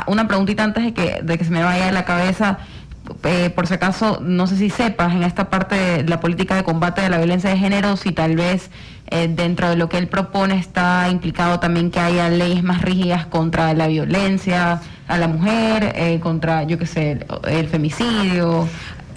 una 0.09 0.27
preguntita 0.27 0.65
antes 0.65 0.83
de 0.83 0.95
que, 0.95 1.21
de 1.23 1.39
que 1.39 1.45
se 1.45 1.53
me 1.53 1.63
vaya 1.63 1.87
de 1.87 1.93
la 1.93 2.05
cabeza 2.05 2.59
eh, 3.25 3.51
por 3.51 3.67
si 3.67 3.75
acaso, 3.75 4.19
no 4.21 4.47
sé 4.47 4.57
si 4.57 4.71
sepas 4.71 5.15
en 5.15 5.23
esta 5.23 5.51
parte 5.51 5.75
de 5.75 6.09
la 6.09 6.21
política 6.21 6.57
de 6.57 6.65
combate 6.65 7.03
de 7.03 7.09
la 7.09 7.19
violencia 7.19 7.51
de 7.51 7.57
género, 7.57 7.97
si 7.97 8.13
tal 8.13 8.37
vez 8.37 8.71
eh, 9.09 9.29
dentro 9.29 9.69
de 9.69 9.77
lo 9.77 9.89
que 9.89 9.99
él 9.99 10.09
propone 10.09 10.57
está 10.57 11.09
implicado 11.11 11.61
también 11.61 11.91
que 11.91 12.01
haya 12.01 12.29
leyes 12.29 12.63
más 12.63 12.83
rígidas 12.83 13.27
contra 13.27 13.75
la 13.75 13.87
violencia 13.87 14.81
a 15.09 15.19
la 15.19 15.29
mujer, 15.29 15.93
eh, 15.97 16.19
contra, 16.21 16.63
yo 16.65 16.79
qué 16.79 16.87
sé, 16.87 17.13
el, 17.13 17.27
el 17.49 17.69
femicidio. 17.69 18.69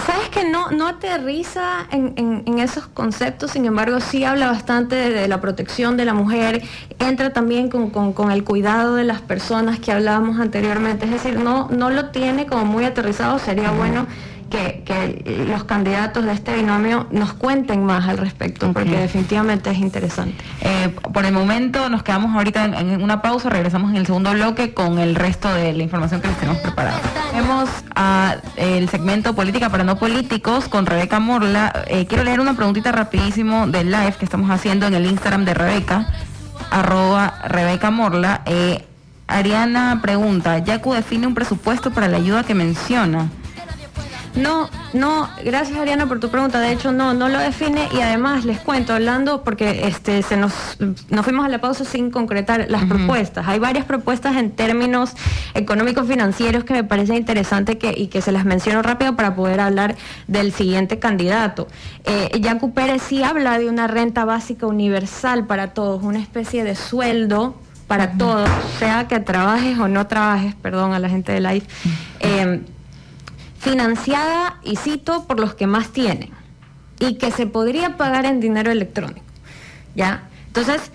Sabes 0.05 0.29
que 0.29 0.43
no, 0.49 0.71
no 0.71 0.87
aterriza 0.87 1.87
en, 1.91 2.43
esos 2.59 2.87
conceptos, 2.87 3.51
sin 3.51 3.65
embargo 3.65 3.99
sí 3.99 4.23
habla 4.23 4.47
bastante 4.47 4.95
de, 4.95 5.27
la 5.27 5.39
protección 5.41 5.97
de 5.97 6.05
la 6.05 6.13
mujer, 6.13 6.63
entra 6.99 7.31
también 7.33 7.69
con, 7.69 7.89
con- 7.89 8.13
con 8.13 8.31
el 8.31 8.43
cuidado 8.43 8.95
de 8.95 9.03
las 9.03 9.21
personas 9.21 9.79
que 9.79 9.91
hablábamos 9.91 10.39
anteriormente, 10.39 11.05
es 11.05 11.11
decir, 11.11 11.37
no, 11.39 11.67
no 11.69 11.89
lo 11.91 12.09
tiene 12.09 12.45
como 12.47 12.65
muy 12.65 12.85
aterrizado, 12.85 13.39
sería 13.39 13.71
bueno 13.71 14.07
que, 14.55 14.83
que 14.85 15.45
los 15.45 15.65
candidatos 15.65 16.23
de 16.25 16.31
este 16.31 16.55
binomio 16.55 17.07
nos 17.11 17.33
cuenten 17.33 17.85
más 17.85 18.07
al 18.07 18.17
respecto, 18.17 18.71
porque 18.71 18.97
definitivamente 18.97 19.69
es 19.69 19.79
interesante. 19.79 20.43
Eh, 20.61 20.95
por 21.13 21.25
el 21.25 21.33
momento 21.33 21.89
nos 21.89 22.03
quedamos 22.03 22.35
ahorita 22.35 22.65
en, 22.65 22.73
en 22.73 23.03
una 23.03 23.21
pausa, 23.21 23.49
regresamos 23.49 23.91
en 23.91 23.97
el 23.97 24.05
segundo 24.05 24.31
bloque 24.31 24.73
con 24.73 24.99
el 24.99 25.15
resto 25.15 25.53
de 25.53 25.73
la 25.73 25.83
información 25.83 26.21
que 26.21 26.27
les 26.27 26.37
tenemos 26.37 26.61
preparada. 26.61 26.99
Vemos 27.33 27.69
a 27.95 28.37
el 28.55 28.87
segmento 28.89 29.35
Política 29.35 29.69
para 29.69 29.83
no 29.83 29.97
políticos 29.97 30.69
con 30.69 30.85
Rebeca 30.85 31.19
Morla. 31.19 31.83
Eh, 31.87 32.05
quiero 32.07 32.23
leer 32.23 32.39
una 32.39 32.55
preguntita 32.55 32.91
rapidísimo 32.91 33.67
del 33.67 33.91
live 33.91 34.13
que 34.17 34.25
estamos 34.25 34.49
haciendo 34.49 34.87
en 34.87 34.93
el 34.93 35.05
Instagram 35.05 35.43
de 35.43 35.53
Rebeca, 35.53 36.07
arroba 36.71 37.41
Rebeca 37.47 37.91
Morla. 37.91 38.41
Eh, 38.45 38.85
Ariana 39.27 39.99
pregunta, 40.01 40.59
¿Yacu 40.59 40.93
define 40.93 41.27
un 41.27 41.33
presupuesto 41.33 41.91
para 41.91 42.07
la 42.07 42.17
ayuda 42.17 42.43
que 42.43 42.53
menciona? 42.53 43.29
No, 44.35 44.69
no, 44.93 45.29
gracias 45.45 45.77
Ariana 45.79 46.07
por 46.07 46.19
tu 46.19 46.29
pregunta. 46.29 46.59
De 46.59 46.71
hecho, 46.71 46.91
no, 46.91 47.13
no 47.13 47.29
lo 47.29 47.39
define 47.39 47.87
y 47.93 48.01
además 48.01 48.43
les 48.43 48.59
cuento, 48.59 48.93
hablando, 48.93 49.43
porque 49.43 49.87
este 49.87 50.21
se 50.23 50.35
nos, 50.35 50.53
nos 51.09 51.23
fuimos 51.23 51.45
a 51.45 51.49
la 51.49 51.59
pausa 51.61 51.85
sin 51.85 52.11
concretar 52.11 52.65
las 52.69 52.83
propuestas. 52.83 53.47
Hay 53.47 53.59
varias 53.59 53.85
propuestas 53.85 54.35
en 54.35 54.51
términos 54.51 55.13
económicos 55.53 56.07
financieros 56.07 56.65
que 56.65 56.73
me 56.73 56.83
parece 56.83 57.15
interesante 57.15 57.77
que, 57.77 57.93
y 57.95 58.07
que 58.07 58.21
se 58.21 58.33
las 58.33 58.43
menciono 58.43 58.81
rápido 58.81 59.15
para 59.15 59.35
poder 59.35 59.61
hablar 59.61 59.95
del 60.27 60.51
siguiente 60.51 60.99
candidato. 60.99 61.67
Eh, 62.03 62.37
Yacu 62.39 62.73
Pérez 62.73 63.03
sí 63.03 63.23
habla 63.23 63.57
de 63.57 63.69
una 63.69 63.87
renta 63.87 64.25
básica 64.25 64.67
universal 64.67 65.45
para 65.45 65.73
todos, 65.73 66.03
una 66.03 66.19
especie 66.19 66.65
de 66.65 66.75
sueldo 66.75 67.55
para 67.87 68.13
todos, 68.13 68.49
sea 68.79 69.07
que 69.07 69.19
trabajes 69.19 69.77
o 69.77 69.87
no 69.87 70.07
trabajes, 70.07 70.55
perdón 70.55 70.93
a 70.93 70.99
la 70.99 71.07
gente 71.07 71.31
de 71.31 71.39
Life. 71.39 71.67
Eh, 72.19 72.61
financiada, 73.69 74.57
y 74.63 74.75
cito, 74.75 75.25
por 75.25 75.39
los 75.39 75.55
que 75.55 75.65
más 75.65 75.89
tienen, 75.89 76.29
y 76.99 77.15
que 77.15 77.31
se 77.31 77.47
podría 77.47 77.97
pagar 77.97 78.25
en 78.25 78.39
dinero 78.39 78.71
electrónico. 78.71 79.25
¿Ya? 79.95 80.23
Entonces, 80.47 80.91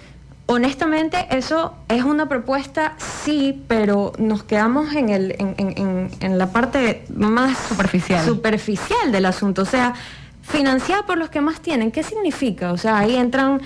honestamente, 0.47 1.27
eso 1.31 1.75
es 1.89 2.05
una 2.05 2.29
propuesta, 2.29 2.95
sí, 3.25 3.62
pero 3.67 4.12
nos 4.19 4.45
quedamos 4.45 4.95
en, 4.95 5.09
el, 5.09 5.35
en, 5.39 5.55
en- 5.59 6.11
en- 6.21 6.39
la 6.39 6.47
parte 6.53 7.05
más 7.15 7.59
Superficial. 7.69 8.25
superficial 8.25 9.11
del 9.11 9.27
asunto. 9.27 9.62
O 9.62 9.67
sea, 9.67 9.95
financiada 10.43 11.05
por 11.07 11.19
los 11.19 11.29
que 11.29 11.41
más 11.41 11.61
tienen, 11.61 11.91
¿qué 11.91 12.03
significa? 12.05 12.73
O 12.73 12.79
sea, 12.79 12.99
ahí 12.99 13.17
entran 13.17 13.61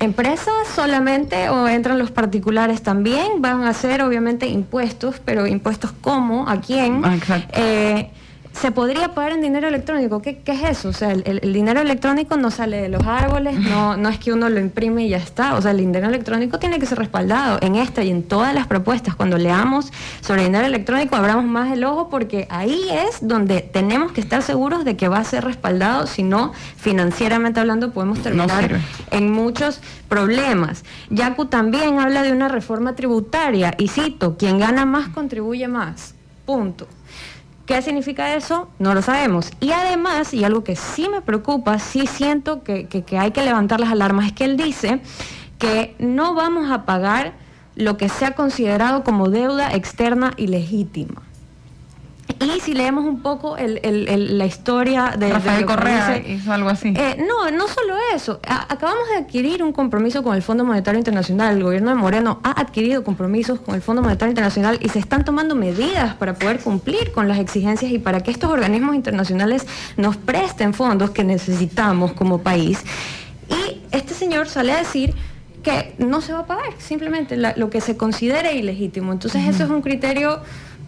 empresas 0.00 0.54
solamente 0.74 1.48
o 1.50 1.68
entran 1.68 1.98
los 1.98 2.10
particulares 2.12 2.82
también, 2.82 3.42
van 3.42 3.64
a 3.64 3.74
ser 3.74 4.00
obviamente 4.02 4.46
impuestos, 4.46 5.16
pero 5.24 5.46
impuestos 5.46 5.92
cómo, 6.00 6.48
a 6.48 6.60
quién. 6.60 7.02
Ah, 7.04 7.14
exacto. 7.14 7.48
Eh, 7.60 8.10
se 8.60 8.72
podría 8.72 9.14
pagar 9.14 9.32
en 9.32 9.40
dinero 9.40 9.68
electrónico. 9.68 10.20
¿Qué, 10.20 10.38
qué 10.38 10.52
es 10.52 10.62
eso? 10.64 10.88
O 10.88 10.92
sea, 10.92 11.12
el, 11.12 11.52
dinero 11.52 11.80
electrónico 11.80 12.36
no 12.36 12.50
sale 12.50 12.80
de 12.82 12.88
los 12.88 13.04
árboles, 13.04 13.58
no, 13.58 13.96
no 13.96 14.08
es 14.08 14.18
que 14.18 14.32
uno 14.32 14.48
lo 14.48 14.58
imprime 14.58 15.04
y 15.04 15.10
ya 15.10 15.18
está. 15.18 15.54
O 15.54 15.62
sea, 15.62 15.70
el 15.70 15.78
dinero 15.78 16.08
electrónico 16.08 16.58
tiene 16.58 16.78
que 16.78 16.86
ser 16.86 16.98
respaldado 16.98 17.58
en 17.62 17.76
esta 17.76 18.02
y 18.02 18.10
en 18.10 18.24
todas 18.24 18.54
las 18.54 18.66
propuestas. 18.66 19.14
Cuando 19.14 19.38
leamos 19.38 19.92
sobre 20.20 20.44
dinero 20.44 20.66
electrónico, 20.66 21.14
abramos 21.14 21.44
más 21.44 21.72
el 21.72 21.84
ojo 21.84 22.08
porque 22.08 22.48
ahí 22.50 22.88
es 22.90 23.26
donde 23.26 23.60
tenemos 23.60 24.12
que 24.12 24.20
estar 24.20 24.42
seguros 24.42 24.84
de 24.84 24.96
que 24.96 25.08
va 25.08 25.18
a 25.18 25.24
ser 25.24 25.44
respaldado. 25.44 26.06
Si 26.06 26.24
no, 26.24 26.52
financieramente 26.76 27.60
hablando, 27.60 27.92
podemos 27.92 28.20
terminar 28.22 28.80
en 29.12 29.32
muchos 29.32 29.80
problemas. 30.08 30.84
Yacu 31.10 31.46
también 31.46 32.00
habla 32.00 32.22
de 32.22 32.32
una 32.32 32.48
reforma 32.48 32.96
tributaria 32.96 33.74
y 33.78 33.88
cito, 33.88 34.36
quien 34.36 34.58
gana 34.58 34.84
más 34.84 35.08
contribuye 35.08 35.68
más. 35.68 36.14
Punto. 36.44 36.88
¿Qué 37.68 37.82
significa 37.82 38.34
eso? 38.34 38.70
No 38.78 38.94
lo 38.94 39.02
sabemos. 39.02 39.50
Y 39.60 39.72
además, 39.72 40.32
y 40.32 40.42
algo 40.42 40.64
que 40.64 40.74
sí 40.74 41.10
me 41.10 41.20
preocupa, 41.20 41.78
sí 41.78 42.06
siento 42.06 42.62
que, 42.62 42.88
hay 43.18 43.30
que 43.30 43.42
levantar 43.42 43.78
las 43.78 43.90
alarmas, 43.90 44.28
es 44.28 44.32
que 44.32 44.44
él 44.44 44.56
dice 44.56 45.02
que 45.58 45.94
no 45.98 46.32
vamos 46.32 46.70
a 46.70 46.86
pagar 46.86 47.34
lo 47.74 47.98
que 47.98 48.08
sea 48.08 48.30
considerado 48.30 49.04
como 49.04 49.28
deuda 49.28 49.74
externa 49.74 50.32
ilegítima. 50.38 51.27
Y 52.40 52.60
si 52.60 52.74
leemos 52.74 53.04
un 53.04 53.20
poco 53.22 53.56
el- 53.56 53.80
el- 53.82 54.06
el- 54.08 54.38
la 54.38 54.44
historia 54.46 55.14
de... 55.18 55.26
de 55.26 55.32
Rafael 55.32 55.58
que 55.60 55.64
Correa 55.64 56.08
dice- 56.18 56.32
hizo 56.32 56.52
algo 56.52 56.68
así. 56.68 56.88
eh, 56.96 57.24
no, 57.26 57.50
no 57.50 57.66
solo 57.68 57.94
eso. 58.14 58.38
A- 58.46 58.72
acabamos 58.72 59.08
de 59.08 59.16
adquirir 59.16 59.62
un 59.62 59.72
compromiso 59.72 60.22
con 60.22 60.36
el 60.36 60.42
Fondo 60.42 60.64
Monetario 60.64 60.98
Internacional. 60.98 61.56
El 61.56 61.64
gobierno 61.64 61.90
de 61.90 61.96
Moreno 61.96 62.40
ha 62.44 62.60
adquirido 62.60 63.02
compromisos 63.02 63.60
con 63.60 63.74
el 63.74 63.82
Fondo 63.82 64.02
Monetario 64.02 64.30
Internacional 64.30 64.78
y 64.82 64.88
se 64.90 64.98
están 64.98 65.24
tomando 65.24 65.54
medidas 65.54 66.14
para 66.14 66.34
poder 66.34 66.60
cumplir 66.60 67.12
con 67.12 67.28
las 67.28 67.38
exigencias 67.38 67.90
y 67.90 67.98
para 67.98 68.20
que 68.20 68.30
estos 68.30 68.50
organismos 68.50 68.94
internacionales 68.94 69.66
nos 69.96 70.16
presten 70.16 70.74
fondos 70.74 71.10
que 71.10 71.24
necesitamos 71.24 72.12
como 72.12 72.38
país. 72.42 72.80
Y 73.48 73.80
este 73.90 74.12
señor 74.14 74.48
sale 74.48 74.72
a 74.72 74.78
decir 74.78 75.14
que 75.62 75.94
no 75.98 76.20
se 76.20 76.32
va 76.34 76.40
a 76.40 76.46
pagar, 76.46 76.66
simplemente 76.78 77.36
la- 77.36 77.54
lo 77.56 77.68
que 77.70 77.80
se 77.80 77.96
considere 77.96 78.54
ilegítimo. 78.54 79.12
Entonces 79.12 79.46
eso 79.48 79.64
es 79.64 79.70
un 79.70 79.82
criterio 79.82 80.40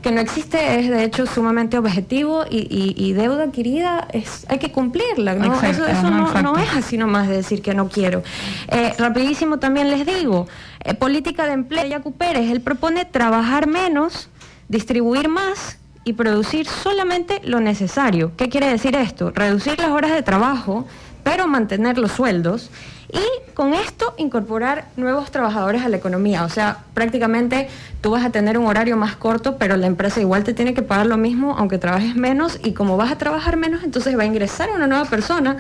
que 0.02 0.11
no 0.12 0.21
existe, 0.21 0.80
es 0.80 0.88
de 0.88 1.04
hecho 1.04 1.26
sumamente 1.26 1.76
objetivo 1.76 2.45
y, 2.49 2.59
y- 2.59 2.95
y 2.97 3.12
deuda 3.12 3.45
adquirida 3.45 4.09
es, 4.12 4.47
hay 4.49 4.59
que 4.59 4.73
cumplirla, 4.73 5.35
¿no? 5.35 5.47
Exacto, 5.54 5.87
eso 5.87 6.11
no 6.42 6.57
es 6.57 6.69
así 6.75 6.97
nomás 6.97 7.28
de 7.28 7.37
decir 7.37 7.61
que 7.61 7.75
no 7.75 7.88
quiero. 7.88 8.23
Eh, 8.69 8.95
rapidísimo 8.99 9.59
también 9.59 9.90
les 9.90 10.07
digo, 10.07 10.49
eh, 10.85 10.95
política 10.95 11.47
de 11.47 11.52
empleo 11.52 11.83
de 11.83 11.90
Yacu 11.90 12.12
Pérez, 12.12 12.50
él 12.50 12.61
propone 12.62 13.04
trabajar 13.04 13.66
menos, 13.66 14.28
distribuir 14.69 15.28
más 15.28 15.78
y 16.04 16.14
producir 16.14 16.66
solamente 16.66 17.40
lo 17.45 17.61
necesario. 17.61 18.33
¿Qué 18.37 18.49
quiere 18.49 18.69
decir 18.71 18.97
esto? 18.97 19.30
Reducir 19.33 19.78
las 19.78 19.90
horas 19.90 20.12
de 20.12 20.23
trabajo, 20.23 20.87
pero 21.25 21.47
mantener 21.47 21.99
los 21.99 22.12
sueldos 22.12 22.71
y 23.12 23.52
con 23.55 23.75
esto 23.75 24.14
incorporar 24.17 24.87
nuevos 24.97 25.31
trabajadores 25.31 25.83
a 25.83 25.88
la 25.88 25.97
economía. 25.97 26.45
O 26.45 26.49
sea, 26.49 26.79
prácticamente 26.95 27.69
tú 28.00 28.11
vas 28.11 28.25
a 28.25 28.31
tener 28.31 28.59
un 28.59 28.67
horario 28.67 28.97
más 28.97 29.17
corto, 29.17 29.57
pero 29.59 29.76
la 29.76 29.87
empresa 29.87 30.21
igual 30.21 30.45
te 30.45 30.55
tiene 30.55 30.75
que 30.75 30.83
pagar 30.83 31.07
lo 31.07 31.17
mismo 31.17 31.57
aunque 31.59 31.79
trabajes 31.79 32.14
menos 32.14 32.59
y 32.62 32.73
como 32.73 32.97
vas 32.97 33.11
a 33.11 33.19
trabajar 33.19 33.57
menos, 33.57 33.83
entonces 33.85 34.17
va 34.17 34.23
a 34.23 34.26
ingresar 34.26 34.71
una 34.71 34.87
nueva 34.87 35.05
persona 35.05 35.57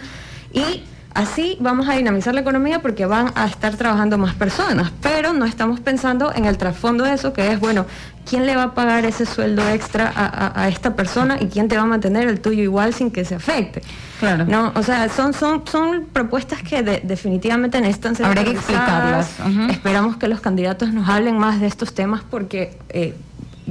y 0.52 0.82
así 1.14 1.56
vamos 1.60 1.88
a 1.88 1.94
dinamizar 1.94 2.34
la 2.34 2.40
economía 2.40 2.80
porque 2.80 3.06
van 3.06 3.32
a 3.34 3.46
estar 3.46 3.76
trabajando 3.76 4.16
más 4.18 4.34
personas, 4.34 4.92
pero 5.02 5.32
no 5.32 5.44
estamos 5.44 5.80
pensando 5.80 6.32
en 6.34 6.44
el 6.44 6.56
trasfondo 6.56 7.04
de 7.04 7.14
eso, 7.14 7.32
que 7.32 7.52
es, 7.52 7.58
bueno, 7.60 7.86
¿quién 8.28 8.46
le 8.46 8.54
va 8.56 8.62
a 8.64 8.74
pagar 8.74 9.04
ese 9.04 9.26
sueldo 9.26 9.68
extra 9.68 10.12
a, 10.14 10.26
a- 10.26 10.62
a 10.64 10.68
esta 10.68 10.94
persona 10.94 11.36
y 11.40 11.46
quién 11.46 11.68
te 11.68 11.76
va 11.76 11.82
a 11.82 11.86
mantener 11.86 12.28
el 12.28 12.40
tuyo 12.40 12.62
igual 12.62 12.94
sin 12.94 13.10
que 13.10 13.24
se 13.24 13.34
afecte? 13.34 13.82
Claro. 14.20 14.44
No, 14.44 14.72
o 14.74 14.82
sea, 14.82 15.08
son, 15.08 15.32
son, 15.32 15.62
son 15.66 16.06
propuestas 16.12 16.62
que 16.62 16.82
de- 16.82 17.00
definitivamente 17.02 17.80
necesitan 17.80 18.14
ser 18.14 18.26
Habría 18.26 18.44
que 18.44 18.50
explicarlas, 18.52 19.30
ujú. 19.40 19.62
Esperamos 19.70 20.16
que 20.16 20.28
los 20.28 20.40
candidatos 20.40 20.92
nos 20.92 21.08
hablen 21.08 21.38
más 21.38 21.60
de 21.60 21.66
estos 21.66 21.94
temas 21.94 22.20
porque 22.30 22.76
eh, 22.90 23.14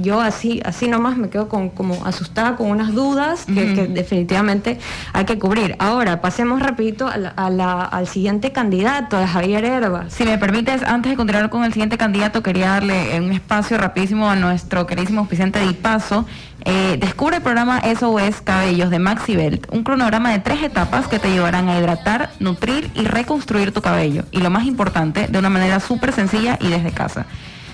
yo 0.02 0.20
así, 0.20 0.60
así 0.64 0.88
nomás 0.88 1.16
me 1.16 1.28
quedo 1.30 1.48
con, 1.48 1.70
como 1.70 2.04
asustada 2.04 2.56
con 2.56 2.70
unas 2.70 2.94
dudas 2.94 3.44
que, 3.46 3.86
definitivamente 3.88 4.78
hay 5.12 5.24
que 5.24 5.38
cubrir. 5.38 5.76
Ahora, 5.78 6.20
pasemos 6.20 6.60
rapidito 6.60 7.08
a 7.08 7.16
la- 7.16 7.28
a 7.30 7.50
la- 7.50 7.82
al 7.84 8.06
siguiente 8.06 8.52
candidato, 8.52 9.16
a 9.16 9.26
Javier 9.26 9.64
Herbas. 9.64 10.12
Si 10.12 10.24
me 10.24 10.38
permites, 10.38 10.82
antes 10.82 11.10
de 11.10 11.16
continuar 11.16 11.50
con 11.50 11.64
el 11.64 11.72
siguiente 11.72 11.96
candidato, 11.98 12.42
quería 12.42 12.70
darle 12.70 13.16
eh, 13.16 13.20
un 13.20 13.32
espacio 13.32 13.78
rapidísimo 13.78 14.28
a 14.30 14.36
nuestro 14.36 14.86
queridísimo 14.86 15.20
auspiciante 15.20 15.58
de 15.58 15.66
Ipaso. 15.66 16.26
Eh, 16.66 16.98
descubre 17.00 17.36
el 17.36 17.42
programa 17.42 17.80
SOS 17.80 18.42
Cabellos 18.42 18.90
de 18.90 18.98
Maxibelt, 18.98 19.66
un 19.72 19.82
cronograma 19.82 20.30
de 20.30 20.40
tres 20.40 20.62
etapas 20.62 21.08
que 21.08 21.18
te 21.18 21.30
llevarán 21.30 21.68
a 21.70 21.78
hidratar, 21.78 22.30
nutrir 22.38 22.90
y 22.94 23.04
reconstruir 23.04 23.72
tu 23.72 23.80
cabello. 23.80 24.24
Y 24.30 24.40
lo 24.40 24.50
más 24.50 24.64
importante, 24.66 25.26
de 25.28 25.38
una 25.38 25.48
manera 25.48 25.80
súper 25.80 26.12
sencilla 26.12 26.58
y 26.60 26.68
desde 26.68 26.90
casa. 26.90 27.24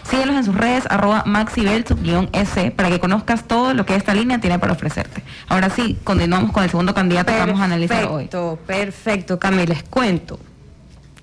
Síguelos 0.08 0.36
en 0.36 0.44
sus 0.44 0.54
redes, 0.54 0.84
arroba 0.88 1.24
maxibelt-s, 1.26 2.70
para 2.70 2.90
que 2.90 3.00
conozcas 3.00 3.44
todo 3.44 3.74
lo 3.74 3.84
que 3.84 3.96
esta 3.96 4.14
línea 4.14 4.38
tiene 4.38 4.58
para 4.58 4.72
ofrecerte. 4.72 5.22
Ahora 5.48 5.68
sí, 5.70 5.98
continuamos 6.04 6.52
con 6.52 6.62
el 6.62 6.70
segundo 6.70 6.94
candidato 6.94 7.32
que 7.32 7.38
vamos 7.38 7.60
a 7.60 7.64
analizar 7.64 8.04
hoy. 8.04 8.28
Perfecto, 8.28 8.58
perfecto, 8.66 9.38
Cami, 9.38 9.66
les 9.66 9.82
cuento. 9.82 10.38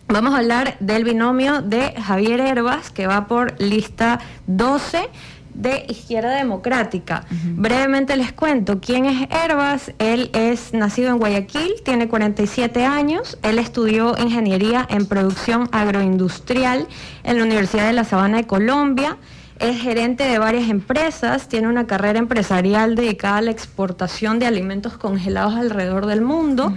Vamos 0.10 0.34
a 0.36 0.40
hablar 0.40 0.76
del 0.80 1.06
binomio 1.06 1.62
de 1.62 1.94
Javier 2.00 2.42
Herbas, 2.42 2.92
que 2.92 3.08
va 3.08 3.26
por 3.26 3.60
lista 3.60 4.20
12. 4.48 5.10
De 5.54 5.86
Izquierda 5.88 6.36
Democrática. 6.36 7.26
Brevemente 7.56 8.16
les 8.16 8.34
cuento 8.34 8.80
quién 8.80 9.06
es 9.06 9.28
Herbas. 9.30 9.92
Él 10.00 10.30
es 10.34 10.74
nacido 10.74 11.10
en 11.10 11.20
Guayaquil, 11.20 11.76
tiene 11.84 12.08
47 12.08 12.86
años. 12.86 13.38
Él 13.44 13.60
estudió 13.60 14.16
ingeniería 14.18 14.86
en 14.90 15.06
producción 15.06 15.70
agroindustrial 15.72 16.88
en 17.24 17.38
la 17.38 17.44
Universidad 17.44 17.88
de 17.88 17.94
La 17.94 18.04
Sabana 18.04 18.38
de 18.38 18.48
Colombia. 18.48 19.18
Es 19.60 19.80
gerente 19.82 20.24
de 20.24 20.40
varias 20.40 20.70
empresas, 20.70 21.48
tiene 21.48 21.68
una 21.68 21.86
carrera 21.88 22.20
empresarial 22.20 22.96
dedicada 22.96 23.38
a 23.38 23.42
la 23.42 23.52
exportación 23.52 24.40
de 24.40 24.48
alimentos 24.48 24.98
congelados 24.98 25.56
alrededor 25.56 26.06
del 26.06 26.22
mundo 26.22 26.74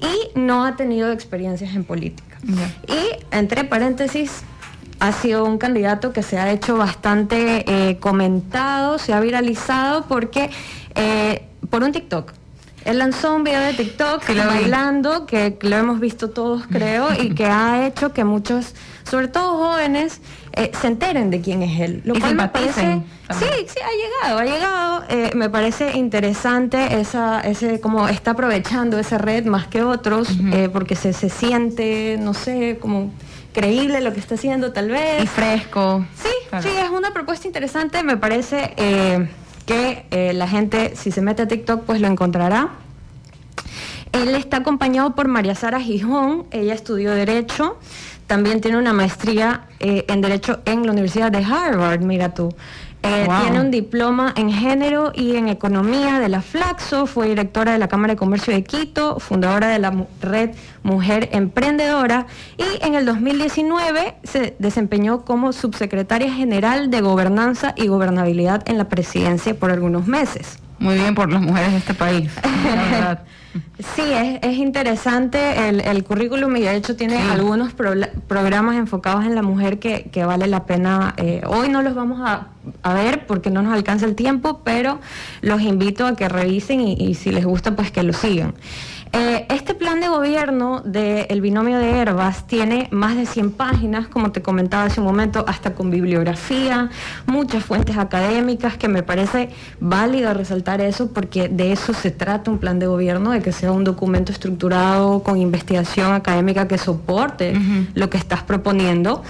y 0.00 0.38
no 0.38 0.64
ha 0.64 0.76
tenido 0.76 1.12
experiencias 1.12 1.74
en 1.74 1.84
política. 1.84 2.38
Y 2.88 3.24
entre 3.34 3.64
paréntesis, 3.64 4.42
ha 5.06 5.12
sido 5.12 5.44
un 5.44 5.58
candidato 5.58 6.12
que 6.12 6.22
se 6.22 6.38
ha 6.38 6.50
hecho 6.50 6.76
bastante 6.78 7.64
eh, 7.66 7.98
comentado, 7.98 8.98
se 8.98 9.12
ha 9.12 9.20
viralizado 9.20 10.04
porque 10.08 10.50
eh, 10.94 11.46
por 11.68 11.82
un 11.82 11.92
TikTok. 11.92 12.32
Él 12.86 12.98
lanzó 12.98 13.34
un 13.34 13.44
video 13.44 13.60
de 13.60 13.72
TikTok 13.72 14.22
bailando, 14.28 15.24
que 15.24 15.58
lo 15.62 15.76
hemos 15.76 16.00
visto 16.00 16.30
todos 16.30 16.66
creo, 16.66 17.08
y 17.18 17.34
que 17.34 17.46
ha 17.46 17.86
hecho 17.86 18.12
que 18.12 18.24
muchos, 18.24 18.74
sobre 19.04 19.28
todo 19.28 19.56
jóvenes, 19.56 20.20
eh, 20.52 20.70
se 20.78 20.88
enteren 20.88 21.30
de 21.30 21.40
quién 21.40 21.62
es 21.62 21.80
él. 21.80 22.02
Lo 22.04 22.14
cual 22.14 22.34
me 22.34 22.48
parece, 22.48 23.02
sí, 23.30 23.46
sí, 23.66 23.78
ha 23.80 24.28
llegado, 24.28 24.38
ha 24.38 24.44
llegado. 24.44 25.34
me 25.34 25.48
parece 25.48 25.96
interesante 25.96 27.00
esa, 27.00 27.40
ese, 27.40 27.80
como 27.80 28.06
está 28.06 28.32
aprovechando 28.32 28.98
esa 28.98 29.16
red 29.16 29.46
más 29.46 29.66
que 29.66 29.82
otros, 29.82 30.28
porque 30.72 30.94
se, 30.94 31.14
se 31.14 31.30
siente, 31.30 32.18
no 32.20 32.34
sé, 32.34 32.76
como 32.78 33.12
creíble 33.54 34.02
lo 34.02 34.12
que 34.12 34.20
está 34.20 34.34
haciendo 34.34 34.72
tal 34.72 34.90
vez. 34.90 35.22
Y 35.22 35.26
fresco. 35.26 36.04
Sí, 36.14 36.60
sí, 36.60 36.68
es 36.68 36.90
una 36.90 37.12
propuesta 37.12 37.46
interesante. 37.46 38.02
Me 38.02 38.18
parece 38.18 38.74
eh, 38.76 39.30
que 39.64 40.04
eh, 40.10 40.34
la 40.34 40.46
gente, 40.46 40.94
si 40.96 41.10
se 41.10 41.22
mete 41.22 41.42
a 41.42 41.48
TikTok, 41.48 41.84
pues 41.84 42.02
lo 42.02 42.08
encontrará. 42.08 42.70
Él 44.12 44.34
está 44.34 44.58
acompañado 44.58 45.14
por 45.14 45.26
María 45.26 45.54
Sara 45.54 45.80
Gijón, 45.80 46.46
ella 46.52 46.74
estudió 46.74 47.12
Derecho, 47.12 47.78
también 48.28 48.60
tiene 48.60 48.78
una 48.78 48.92
maestría 48.92 49.66
eh, 49.80 50.04
en 50.08 50.20
Derecho 50.20 50.60
en 50.66 50.86
la 50.86 50.92
Universidad 50.92 51.32
de 51.32 51.44
Harvard, 51.44 52.00
mira 52.00 52.32
tú. 52.32 52.54
Eh, 53.06 53.28
tiene 53.42 53.60
un 53.60 53.70
diploma 53.70 54.32
en 54.34 54.50
género 54.50 55.12
y 55.14 55.36
en 55.36 55.48
economía 55.48 56.20
de 56.20 56.30
la 56.30 56.40
Flaxo, 56.40 57.06
fue 57.06 57.28
directora 57.28 57.72
de 57.72 57.78
la 57.78 57.86
Cámara 57.86 58.14
de 58.14 58.16
Comercio 58.16 58.54
de 58.54 58.64
Quito, 58.64 59.20
fundadora 59.20 59.68
de 59.68 59.78
la 59.78 60.06
red 60.22 60.52
Mujer 60.82 61.28
Emprendedora 61.32 62.26
y 62.56 62.82
en 62.82 62.94
el 62.94 63.04
2019 63.04 64.16
se 64.24 64.56
desempeñó 64.58 65.22
como 65.26 65.52
subsecretaria 65.52 66.32
general 66.32 66.90
de 66.90 67.02
Gobernanza 67.02 67.74
y 67.76 67.88
Gobernabilidad 67.88 68.62
en 68.66 68.78
la 68.78 68.88
presidencia 68.88 69.54
por 69.54 69.70
algunos 69.70 70.06
meses. 70.06 70.63
Muy 70.78 70.96
bien 70.96 71.14
por 71.14 71.30
las 71.30 71.40
mujeres 71.40 71.72
de 71.72 71.78
este 71.78 71.94
país. 71.94 72.30
Sí, 73.94 74.02
es, 74.42 74.56
interesante 74.56 75.68
el, 75.68 76.02
currículum 76.02 76.56
y 76.56 76.62
de 76.62 76.74
hecho 76.74 76.96
tiene 76.96 77.18
algunos 77.18 77.72
programas 77.72 78.74
enfocados 78.74 79.24
en 79.24 79.36
la 79.36 79.42
mujer 79.42 79.78
que, 79.78 80.24
vale 80.24 80.48
la 80.48 80.66
pena. 80.66 81.14
Eh, 81.18 81.40
hoy 81.46 81.68
no 81.68 81.80
los 81.80 81.94
vamos 81.94 82.20
a, 82.20 82.94
ver 82.94 83.26
porque 83.26 83.50
no 83.50 83.62
nos 83.62 83.72
alcanza 83.72 84.06
el 84.06 84.16
tiempo, 84.16 84.62
pero 84.64 84.98
los 85.40 85.60
invito 85.62 86.04
a 86.04 86.16
que 86.16 86.28
revisen 86.28 86.80
y 86.80 87.14
si 87.14 87.30
les 87.30 87.44
gusta 87.44 87.76
pues 87.76 87.92
que 87.92 88.02
lo 88.02 88.12
sigan. 88.12 88.54
Eh, 89.12 89.46
este 89.50 89.74
plan 89.74 90.00
de 90.00 90.08
gobierno 90.08 90.80
del 90.84 91.40
binomio 91.40 91.78
de 91.78 91.90
Herbas 91.98 92.46
tiene 92.46 92.88
más 92.90 93.16
de 93.16 93.26
100 93.26 93.52
páginas, 93.52 94.08
como 94.08 94.32
te 94.32 94.42
comentaba 94.42 94.84
hace 94.84 95.00
un 95.00 95.06
momento, 95.06 95.44
hasta 95.46 95.74
con 95.74 95.90
bibliografía, 95.90 96.90
muchas 97.26 97.64
fuentes 97.64 97.96
académicas, 97.96 98.76
que 98.76 98.88
me 98.88 99.02
parece 99.02 99.50
válido 99.80 100.34
resaltar 100.34 100.80
eso 100.80 101.12
porque 101.12 101.48
de 101.48 101.72
eso 101.72 101.94
se 101.94 102.10
trata 102.10 102.50
un 102.50 102.58
plan 102.58 102.78
de 102.78 102.86
gobierno, 102.86 103.30
de 103.30 103.40
que 103.40 103.52
sea 103.52 103.70
un 103.72 103.84
documento 103.84 104.32
estructurado 104.32 105.22
con 105.22 105.38
investigación 105.38 106.12
académica 106.12 106.66
que 106.66 106.78
soporte 106.78 107.54
lo 107.94 108.10
que 108.10 108.18
estás 108.18 108.42
proponiendo. 108.42 109.22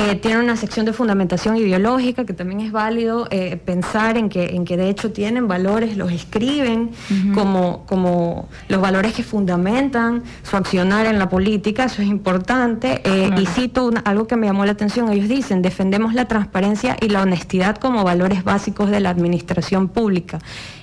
Eh, 0.00 0.14
tiene 0.16 0.40
una 0.40 0.56
sección 0.56 0.86
de 0.86 0.94
fundamentación 0.94 1.58
ideológica 1.58 2.24
que 2.24 2.32
también 2.32 2.60
es 2.60 2.72
válido 2.72 3.28
eh, 3.30 3.58
pensar 3.62 4.16
en 4.16 4.30
que, 4.30 4.56
en 4.56 4.64
que 4.64 4.78
de 4.78 4.88
hecho 4.88 5.12
tienen 5.12 5.46
valores, 5.46 5.96
los 5.98 6.10
escriben 6.10 6.90
como, 7.34 7.84
como 7.86 8.48
los 8.68 8.80
valores 8.80 9.12
que 9.12 9.22
fundamentan 9.22 10.22
su 10.42 10.56
accionar 10.56 11.04
en 11.04 11.18
la 11.18 11.28
política, 11.28 11.84
eso 11.84 12.00
es 12.00 12.08
importante. 12.08 13.02
Eh, 13.04 13.30
y 13.36 13.46
cito 13.46 13.90
algo 14.04 14.26
que 14.26 14.36
me 14.36 14.46
llamó 14.46 14.64
la 14.64 14.72
atención, 14.72 15.10
ellos 15.10 15.28
dicen, 15.28 15.60
defendemos 15.60 16.14
la 16.14 16.26
transparencia 16.26 16.96
y 17.00 17.08
la 17.08 17.20
honestidad 17.20 17.76
como 17.76 18.02
valores 18.02 18.42
básicos 18.42 18.90
de 18.90 19.00
la 19.00 19.10
administración 19.10 19.88
pública. 19.88 20.38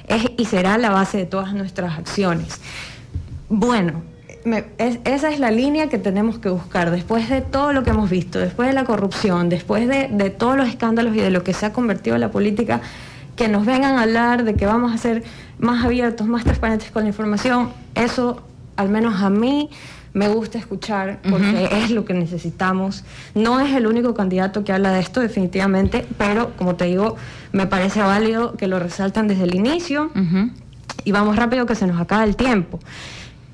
Es 0.07 0.25
y 0.37 0.45
será 0.45 0.77
la 0.77 0.91
base 0.91 1.17
de 1.17 1.25
todas 1.25 1.53
nuestras 1.53 1.97
acciones. 1.97 2.61
Bueno, 3.49 4.03
esa 4.77 5.29
es 5.29 5.39
la 5.39 5.51
línea 5.51 5.89
que 5.89 5.97
tenemos 5.97 6.39
que 6.39 6.49
buscar 6.49 6.91
después 6.91 7.29
de 7.29 7.41
todo 7.41 7.73
lo 7.73 7.83
que 7.83 7.89
hemos 7.89 8.09
visto, 8.09 8.39
después 8.39 8.67
de 8.67 8.73
la 8.73 8.85
corrupción, 8.85 9.49
después 9.49 9.87
de, 9.87 10.29
todos 10.29 10.57
los 10.57 10.67
escándalos 10.67 11.15
y 11.15 11.19
de 11.19 11.31
lo 11.31 11.43
que 11.43 11.53
se 11.53 11.65
ha 11.65 11.73
convertido 11.73 12.17
la 12.17 12.31
política, 12.31 12.81
que 13.35 13.47
nos 13.47 13.65
vengan 13.65 13.97
a 13.97 14.03
hablar 14.03 14.43
de 14.43 14.55
que 14.55 14.65
vamos 14.65 14.93
a 14.93 14.97
ser 14.97 15.23
más 15.59 15.85
abiertos, 15.85 16.27
más 16.27 16.43
transparentes 16.43 16.91
con 16.91 17.03
la 17.03 17.09
información. 17.09 17.71
Eso, 17.95 18.41
al 18.75 18.89
menos 18.89 19.21
a 19.21 19.29
mí, 19.29 19.69
me 20.13 20.27
gusta 20.29 20.57
escuchar 20.57 21.19
porque 21.29 21.69
es 21.71 21.91
lo 21.91 22.05
que 22.05 22.13
necesitamos. 22.13 23.03
No 23.35 23.59
es 23.59 23.75
el 23.75 23.85
único 23.85 24.13
candidato 24.15 24.63
que 24.63 24.73
habla 24.73 24.91
de 24.91 24.99
esto, 24.99 25.19
definitivamente, 25.19 26.05
pero 26.17 26.55
como 26.57 26.75
te 26.75 26.85
digo, 26.85 27.15
me 27.51 27.67
parece 27.67 28.01
válido 28.01 28.55
que 28.55 28.67
lo 28.67 28.79
resaltan 28.79 29.27
desde 29.27 29.43
el 29.43 29.55
inicio. 29.55 30.11
Y 31.03 31.11
vamos 31.11 31.35
rápido 31.35 31.65
que 31.65 31.75
se 31.75 31.85
nos 31.85 32.01
acaba 32.01 32.23
el 32.23 32.35
tiempo. 32.35 32.79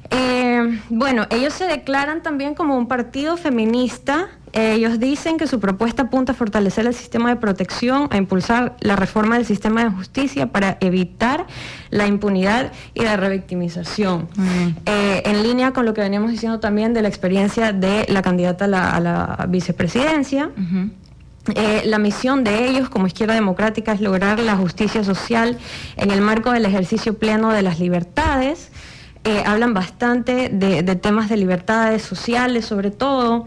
Eh, 0.09 0.42
bueno, 0.89 1.25
ellos 1.29 1.53
se 1.53 1.65
declaran 1.65 2.21
también 2.21 2.55
como 2.55 2.77
un 2.77 2.87
partido 2.87 3.37
feminista. 3.37 4.29
ellos 4.53 4.99
dicen 4.99 5.37
que 5.37 5.47
su 5.47 5.59
propuesta 5.59 6.03
apunta 6.03 6.33
a 6.33 6.35
fortalecer 6.35 6.85
el 6.85 6.93
sistema 6.93 7.29
de 7.29 7.37
protección, 7.37 8.07
a 8.11 8.17
impulsar 8.17 8.75
la 8.81 8.95
reforma 8.95 9.35
del 9.35 9.45
sistema 9.45 9.83
de 9.83 9.89
justicia 9.89 10.47
para 10.47 10.77
evitar 10.79 11.47
la 11.89 12.07
impunidad 12.07 12.71
y 12.93 13.01
la 13.01 13.17
revictimización. 13.17 14.27
Eh, 14.85 15.23
en 15.25 15.43
línea 15.43 15.71
con 15.71 15.85
lo 15.85 15.93
que 15.93 16.01
veníamos 16.01 16.31
diciendo 16.31 16.59
también 16.59 16.93
de 16.93 17.01
la 17.01 17.07
experiencia 17.07 17.73
de 17.73 18.05
la 18.09 18.21
candidata 18.21 18.65
a 18.65 18.99
la, 18.99 19.45
vicepresidencia. 19.49 20.51
Eh, 21.55 21.81
la 21.85 21.99
misión 21.99 22.45
de 22.45 22.69
ellos 22.69 22.89
como 22.89 23.05
izquierda 23.05 23.33
democrática 23.33 23.91
es 23.91 23.99
lograr 23.99 24.39
la 24.39 24.55
justicia 24.55 25.03
social 25.03 25.57
en 25.97 26.11
el 26.11 26.21
marco 26.21 26.53
del 26.53 26.65
ejercicio 26.65 27.17
pleno 27.17 27.51
de 27.51 27.61
las 27.61 27.81
libertades, 27.81 28.71
eh, 29.25 29.41
hablan 29.45 29.73
bastante 29.73 30.49
de, 30.49 30.83
temas 30.95 31.29
de 31.29 31.37
libertades 31.37 32.01
sociales 32.01 32.65
sobre 32.65 32.91
todo, 32.91 33.45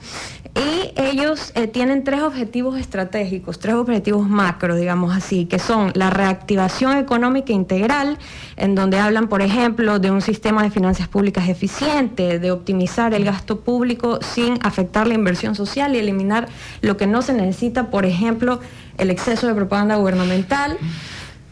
y 0.54 0.92
ellos 0.98 1.52
eh, 1.54 1.66
tienen 1.66 2.02
tres 2.02 2.22
objetivos 2.22 2.78
estratégicos, 2.78 3.58
tres 3.58 3.74
objetivos 3.74 4.26
macro, 4.26 4.74
digamos 4.74 5.14
así, 5.14 5.44
que 5.44 5.58
son 5.58 5.92
la 5.94 6.08
reactivación 6.08 6.96
económica 6.96 7.52
integral, 7.52 8.16
en 8.56 8.74
donde 8.74 8.98
hablan, 8.98 9.28
por 9.28 9.42
ejemplo, 9.42 9.98
de 9.98 10.10
un 10.10 10.22
sistema 10.22 10.62
de 10.62 10.70
finanzas 10.70 11.08
públicas 11.08 11.46
eficiente, 11.50 12.38
de 12.38 12.50
optimizar 12.52 13.12
el 13.12 13.26
gasto 13.26 13.60
público 13.60 14.18
sin 14.22 14.58
afectar 14.62 15.06
la 15.06 15.12
inversión 15.12 15.54
social 15.54 15.94
y 15.94 15.98
eliminar 15.98 16.48
lo 16.80 16.96
que 16.96 17.06
no 17.06 17.20
se 17.20 17.34
necesita, 17.34 17.90
por 17.90 18.06
ejemplo, 18.06 18.60
el 18.96 19.10
exceso 19.10 19.46
de 19.46 19.54
propaganda 19.54 19.96
gubernamental. 19.96 20.78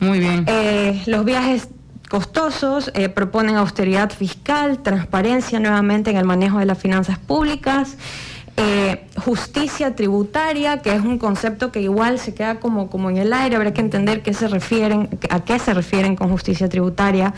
Muy 0.00 0.18
bien. 0.18 0.44
Eh, 0.48 1.02
los 1.04 1.26
viajes 1.26 1.68
costosos, 2.08 2.90
eh, 2.94 3.08
proponen 3.08 3.56
austeridad 3.56 4.10
fiscal, 4.10 4.82
transparencia 4.82 5.60
nuevamente 5.60 6.10
en 6.10 6.16
el 6.16 6.24
manejo 6.24 6.58
de 6.58 6.66
las 6.66 6.78
finanzas 6.78 7.18
públicas, 7.18 7.96
eh, 8.56 9.08
justicia 9.16 9.96
tributaria, 9.96 10.80
que 10.80 10.94
es 10.94 11.00
un 11.00 11.18
concepto 11.18 11.72
que 11.72 11.80
igual 11.80 12.20
se 12.20 12.34
queda 12.34 12.60
como, 12.60 12.88
como 12.88 13.10
en 13.10 13.16
el 13.16 13.32
aire, 13.32 13.56
habrá 13.56 13.74
que 13.74 13.80
entender 13.80 14.22
qué 14.22 14.32
se 14.32 14.46
refieren, 14.46 15.08
a 15.28 15.40
qué 15.40 15.58
se 15.58 15.74
refieren 15.74 16.14
con 16.14 16.30
justicia 16.30 16.68
tributaria. 16.68 17.34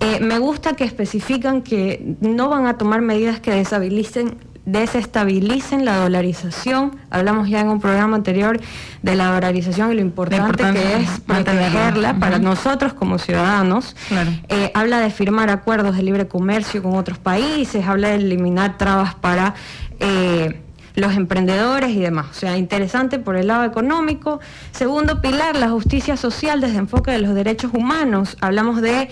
Eh, 0.00 0.20
me 0.20 0.38
gusta 0.38 0.74
que 0.74 0.84
especifican 0.84 1.62
que 1.62 2.16
no 2.20 2.50
van 2.50 2.66
a 2.66 2.76
tomar 2.76 3.00
medidas 3.00 3.40
que 3.40 3.52
deshabiliten 3.52 4.36
desestabilicen 4.70 5.84
la 5.84 5.96
dolarización. 5.96 6.96
Hablamos 7.10 7.48
ya 7.48 7.60
en 7.60 7.68
un 7.68 7.80
programa 7.80 8.16
anterior 8.16 8.60
de 9.02 9.14
la 9.14 9.32
dolarización 9.32 9.92
y 9.92 9.94
lo 9.94 10.00
importante, 10.00 10.64
que 10.72 10.96
es 10.96 11.20
protegerla 11.20 12.14
para 12.18 12.38
nosotros 12.38 12.92
como 12.92 13.18
ciudadanos. 13.18 13.96
Eh, 14.48 14.70
habla 14.74 15.00
de 15.00 15.10
firmar 15.10 15.50
acuerdos 15.50 15.96
de 15.96 16.02
libre 16.02 16.28
comercio 16.28 16.82
con 16.82 16.96
otros 16.96 17.18
países, 17.18 17.86
habla 17.86 18.08
de 18.08 18.16
eliminar 18.16 18.78
trabas 18.78 19.14
para... 19.14 19.54
Eh, 19.98 20.60
los 20.96 21.14
emprendedores 21.14 21.90
y 21.90 22.00
demás. 22.00 22.26
O 22.30 22.34
sea, 22.34 22.56
interesante 22.56 23.18
por 23.18 23.36
el 23.36 23.46
lado 23.46 23.64
económico. 23.64 24.40
Segundo 24.72 25.20
pilar, 25.20 25.56
la 25.56 25.68
justicia 25.68 26.16
social 26.16 26.60
desde 26.60 26.78
enfoque 26.78 27.10
de 27.10 27.18
los 27.18 27.34
derechos 27.34 27.72
humanos. 27.72 28.36
Hablamos 28.40 28.80
de 28.82 29.08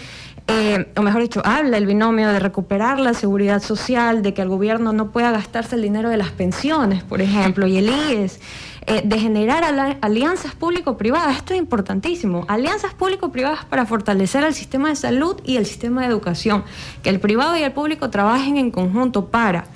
eh, 0.49 0.87
o 0.97 1.03
mejor 1.03 1.23
dicho, 1.23 1.43
habla 1.45 1.77
el 1.77 1.87
binomio 1.87 2.29
de 2.29 2.41
recuperar 2.41 2.99
la 2.99 3.15
seguridad 3.15 3.63
social, 3.63 4.23
de 4.23 4.35
que 4.35 4.43
el 4.43 4.49
gobierno 4.49 4.93
no 4.93 5.11
pueda 5.11 5.31
gastarse 5.31 5.77
el 5.77 5.83
dinero 5.83 6.09
de 6.09 6.17
las 6.17 6.31
pensiones, 6.31 7.03
por 7.05 7.21
ejemplo, 7.21 7.67
y 7.67 7.77
el 7.77 7.89
IES. 7.89 8.41
eh, 8.89 9.03
de 9.05 9.19
generar 9.19 9.65
alianzas 10.01 10.55
público-privadas. 10.55 11.37
Esto 11.37 11.53
es 11.53 11.59
importantísimo. 11.59 12.47
Alianzas 12.49 12.95
público-privadas 12.95 13.67
para 13.67 13.85
fortalecer 13.85 14.45
el 14.45 14.55
sistema 14.55 14.89
de 14.89 14.97
salud 14.97 15.37
y 15.45 15.59
el 15.59 15.67
sistema 15.67 16.01
de 16.01 16.07
educación. 16.09 16.65
Que 17.03 17.11
el 17.11 17.21
privado 17.21 17.55
y 17.59 17.63
el 17.63 17.73
público 17.73 18.09
trabajen 18.09 18.57
en 18.57 18.71
conjunto 18.71 19.27
para... 19.27 19.67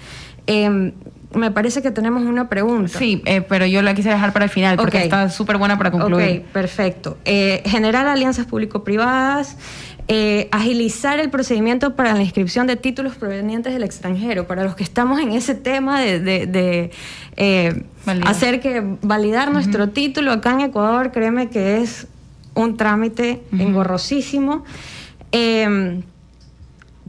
Em, 0.46 0.92
me 1.34 1.50
parece 1.50 1.82
que 1.82 1.90
tenemos 1.90 2.22
una 2.24 2.48
pregunta. 2.48 2.98
Sí, 2.98 3.22
eh, 3.24 3.40
pero 3.40 3.64
yo 3.66 3.80
la 3.82 3.94
quise 3.94 4.10
dejar 4.10 4.32
para 4.32 4.44
el 4.44 4.50
final 4.50 4.76
porque 4.76 5.02
está 5.02 5.30
súper 5.30 5.56
buena 5.56 5.78
para 5.78 5.90
concluir. 5.90 6.40
Ok, 6.44 6.52
perfecto. 6.52 7.16
Eh, 7.24 7.62
generar 7.64 8.06
alianzas 8.06 8.46
público-privadas, 8.46 9.56
eh, 10.08 10.48
agilizar 10.50 11.20
el 11.20 11.30
procedimiento 11.30 11.94
para 11.94 12.14
la 12.14 12.22
inscripción 12.22 12.66
de 12.66 12.76
títulos 12.76 13.14
provenientes 13.16 13.72
del 13.72 13.84
extranjero, 13.84 14.46
para 14.46 14.64
los 14.64 14.74
que 14.74 14.82
estamos 14.82 15.20
en 15.20 15.32
ese 15.32 15.54
tema 15.54 16.00
de, 16.00 16.90
eh, 17.36 17.84
hacer 18.24 18.60
que 18.60 18.82
validar 19.02 19.52
nuestro 19.52 19.90
título 19.90 20.32
acá 20.32 20.52
en 20.52 20.60
Ecuador, 20.60 21.12
créeme 21.12 21.50
que 21.50 21.78
es 21.78 22.06
un 22.54 22.76
trámite 22.76 23.42
engorrosísimo. 23.52 24.64
Eh, 25.30 26.02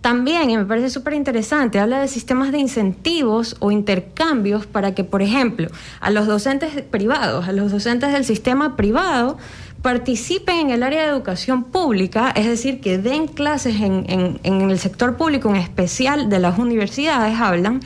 también, 0.03 0.49
y 0.49 0.57
me 0.57 0.65
parece 0.65 0.89
súper 0.89 1.13
interesante, 1.13 1.79
habla 1.79 2.01
de 2.01 2.09
sistemas 2.09 2.51
de 2.51 2.57
incentivos 2.57 3.55
o 3.59 3.71
intercambios 3.71 4.65
para 4.65 4.93
que, 4.93 5.05
por 5.05 5.21
ejemplo, 5.21 5.69
a 6.01 6.09
los 6.09 6.27
docentes 6.27 6.81
privados, 6.81 7.47
a 7.47 7.53
los 7.53 7.71
docentes 7.71 8.11
del 8.11 8.25
sistema 8.25 8.75
privado, 8.75 9.37
participen 9.83 10.59
en 10.59 10.69
el 10.71 10.81
área 10.81 11.03
de 11.03 11.09
educación 11.09 11.65
pública, 11.65 12.31
es 12.35 12.47
decir, 12.47 12.79
que 12.79 12.97
den 12.97 13.27
clases 13.27 13.81
en, 13.81 14.39
el 14.43 14.79
sector 14.79 15.17
público, 15.17 15.49
en 15.49 15.57
especial 15.57 16.29
de 16.29 16.39
las 16.39 16.57
universidades, 16.57 17.37
hablan, 17.37 17.81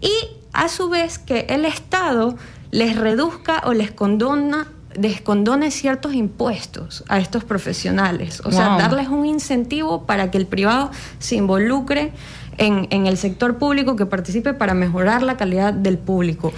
y 0.00 0.10
a 0.54 0.68
su 0.68 0.88
vez 0.88 1.18
que 1.18 1.40
el 1.50 1.66
Estado 1.66 2.34
les 2.70 2.96
reduzca 2.96 3.62
o 3.66 3.74
les 3.74 3.92
condona 3.92 4.68
descondone 4.96 5.72
ciertos 5.72 6.14
impuestos 6.14 7.02
a 7.08 7.18
estos 7.18 7.42
profesionales, 7.42 8.40
o 8.44 8.52
sea, 8.52 8.78
darles 8.78 9.08
un 9.08 9.26
incentivo 9.26 10.06
para 10.06 10.30
que 10.30 10.38
el 10.38 10.46
privado 10.46 10.92
se 11.18 11.34
involucre 11.34 12.12
en, 12.58 12.86
en, 12.90 13.08
el 13.08 13.18
sector 13.18 13.58
público, 13.58 13.96
que 13.96 14.06
participe 14.06 14.54
para 14.54 14.72
mejorar 14.72 15.24
la 15.24 15.36
calidad 15.36 15.74
del 15.74 15.98
público. 15.98 16.52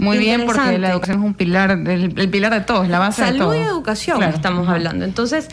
Muy 0.00 0.18
bien, 0.18 0.46
porque 0.46 0.78
la 0.78 0.90
educación 0.90 1.18
es 1.18 1.24
un 1.24 1.34
pilar, 1.34 1.70
el, 1.70 2.30
pilar 2.30 2.52
de 2.52 2.60
todos, 2.60 2.88
la 2.88 2.98
base 2.98 3.22
Salud 3.22 3.32
de 3.32 3.38
todo. 3.38 3.52
Salud 3.52 3.64
y 3.64 3.68
educación 3.68 4.22
estamos 4.22 4.68
hablando. 4.68 5.04
Entonces, 5.04 5.48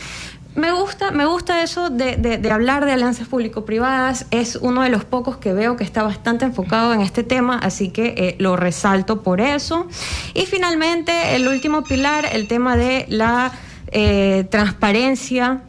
me 0.55 0.71
gusta, 0.71 1.11
me 1.11 1.25
gusta 1.25 1.61
eso 1.61 1.89
de, 1.89 2.41
hablar 2.51 2.85
de 2.85 2.93
alianzas 2.93 3.27
público-privadas. 3.27 4.25
Es 4.31 4.55
uno 4.55 4.81
de 4.81 4.89
los 4.89 5.05
pocos 5.05 5.37
que 5.37 5.53
veo 5.53 5.75
que 5.75 5.83
está 5.83 6.01
bastante 6.01 6.45
enfocado 6.45 6.93
en 6.93 7.01
este 7.01 7.23
tema, 7.23 7.59
así 7.59 7.89
que 7.89 8.15
eh, 8.17 8.35
lo 8.39 8.55
resalto 8.55 9.21
por 9.21 9.39
eso. 9.41 9.87
Y 10.33 10.45
finalmente, 10.45 11.35
el 11.35 11.47
último 11.47 11.83
pilar, 11.83 12.25
el 12.31 12.47
tema 12.47 12.75
de 12.75 13.05
la 13.09 13.51
eh, 13.91 14.47
transparencia 14.49 15.61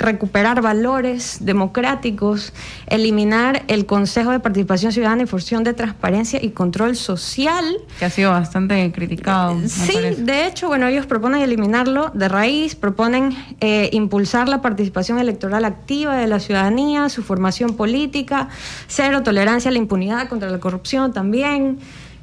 recuperar 0.00 0.62
valores 0.62 1.38
democráticos, 1.40 2.52
eliminar 2.86 3.62
el 3.68 3.86
Consejo 3.86 4.30
de 4.30 4.40
Participación 4.40 4.92
Ciudadana 4.92 5.22
y 5.22 5.26
Función 5.26 5.62
de 5.62 5.74
Transparencia 5.74 6.42
y 6.42 6.50
Control 6.50 6.96
Social. 6.96 7.64
Que 7.98 8.06
ha 8.06 8.10
sido 8.10 8.30
bastante 8.30 8.90
criticado. 8.92 9.56
Sí, 9.66 9.98
de 10.18 10.46
hecho, 10.46 10.68
bueno, 10.68 10.88
ellos 10.88 11.06
proponen 11.06 11.42
eliminarlo 11.42 12.10
de 12.14 12.28
raíz, 12.28 12.74
proponen 12.74 13.36
eh, 13.60 13.90
impulsar 13.92 14.48
la 14.48 14.62
participación 14.62 15.18
electoral 15.18 15.64
activa 15.64 16.16
de 16.16 16.26
la 16.26 16.40
ciudadanía, 16.40 17.08
su 17.08 17.22
formación 17.22 17.76
política, 17.76 18.48
cero 18.88 19.22
tolerancia 19.22 19.68
a 19.68 19.72
la 19.72 19.78
impunidad 19.78 20.28
contra 20.28 20.50
la 20.50 20.58
corrupción 20.58 21.12
también. 21.12 21.78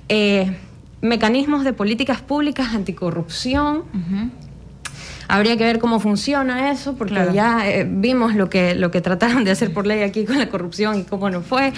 Eh, 0.09 0.57
mecanismos 1.01 1.63
de 1.63 1.73
políticas 1.73 2.21
públicas 2.21 2.73
anticorrupción. 2.73 3.83
Habría 5.27 5.57
que 5.57 5.63
ver 5.63 5.79
cómo 5.79 5.99
funciona 5.99 6.71
eso, 6.71 6.95
porque 6.95 7.29
ya 7.33 7.67
eh, 7.67 7.85
vimos 7.89 8.35
lo 8.35 8.49
que, 8.49 8.75
lo 8.75 8.91
que 8.91 9.01
trataron 9.01 9.43
de 9.43 9.51
hacer 9.51 9.73
por 9.73 9.85
ley 9.85 10.03
aquí 10.03 10.25
con 10.25 10.39
la 10.39 10.49
corrupción 10.49 10.99
y 10.99 11.03
cómo 11.03 11.29
no 11.29 11.41
fue. 11.41 11.73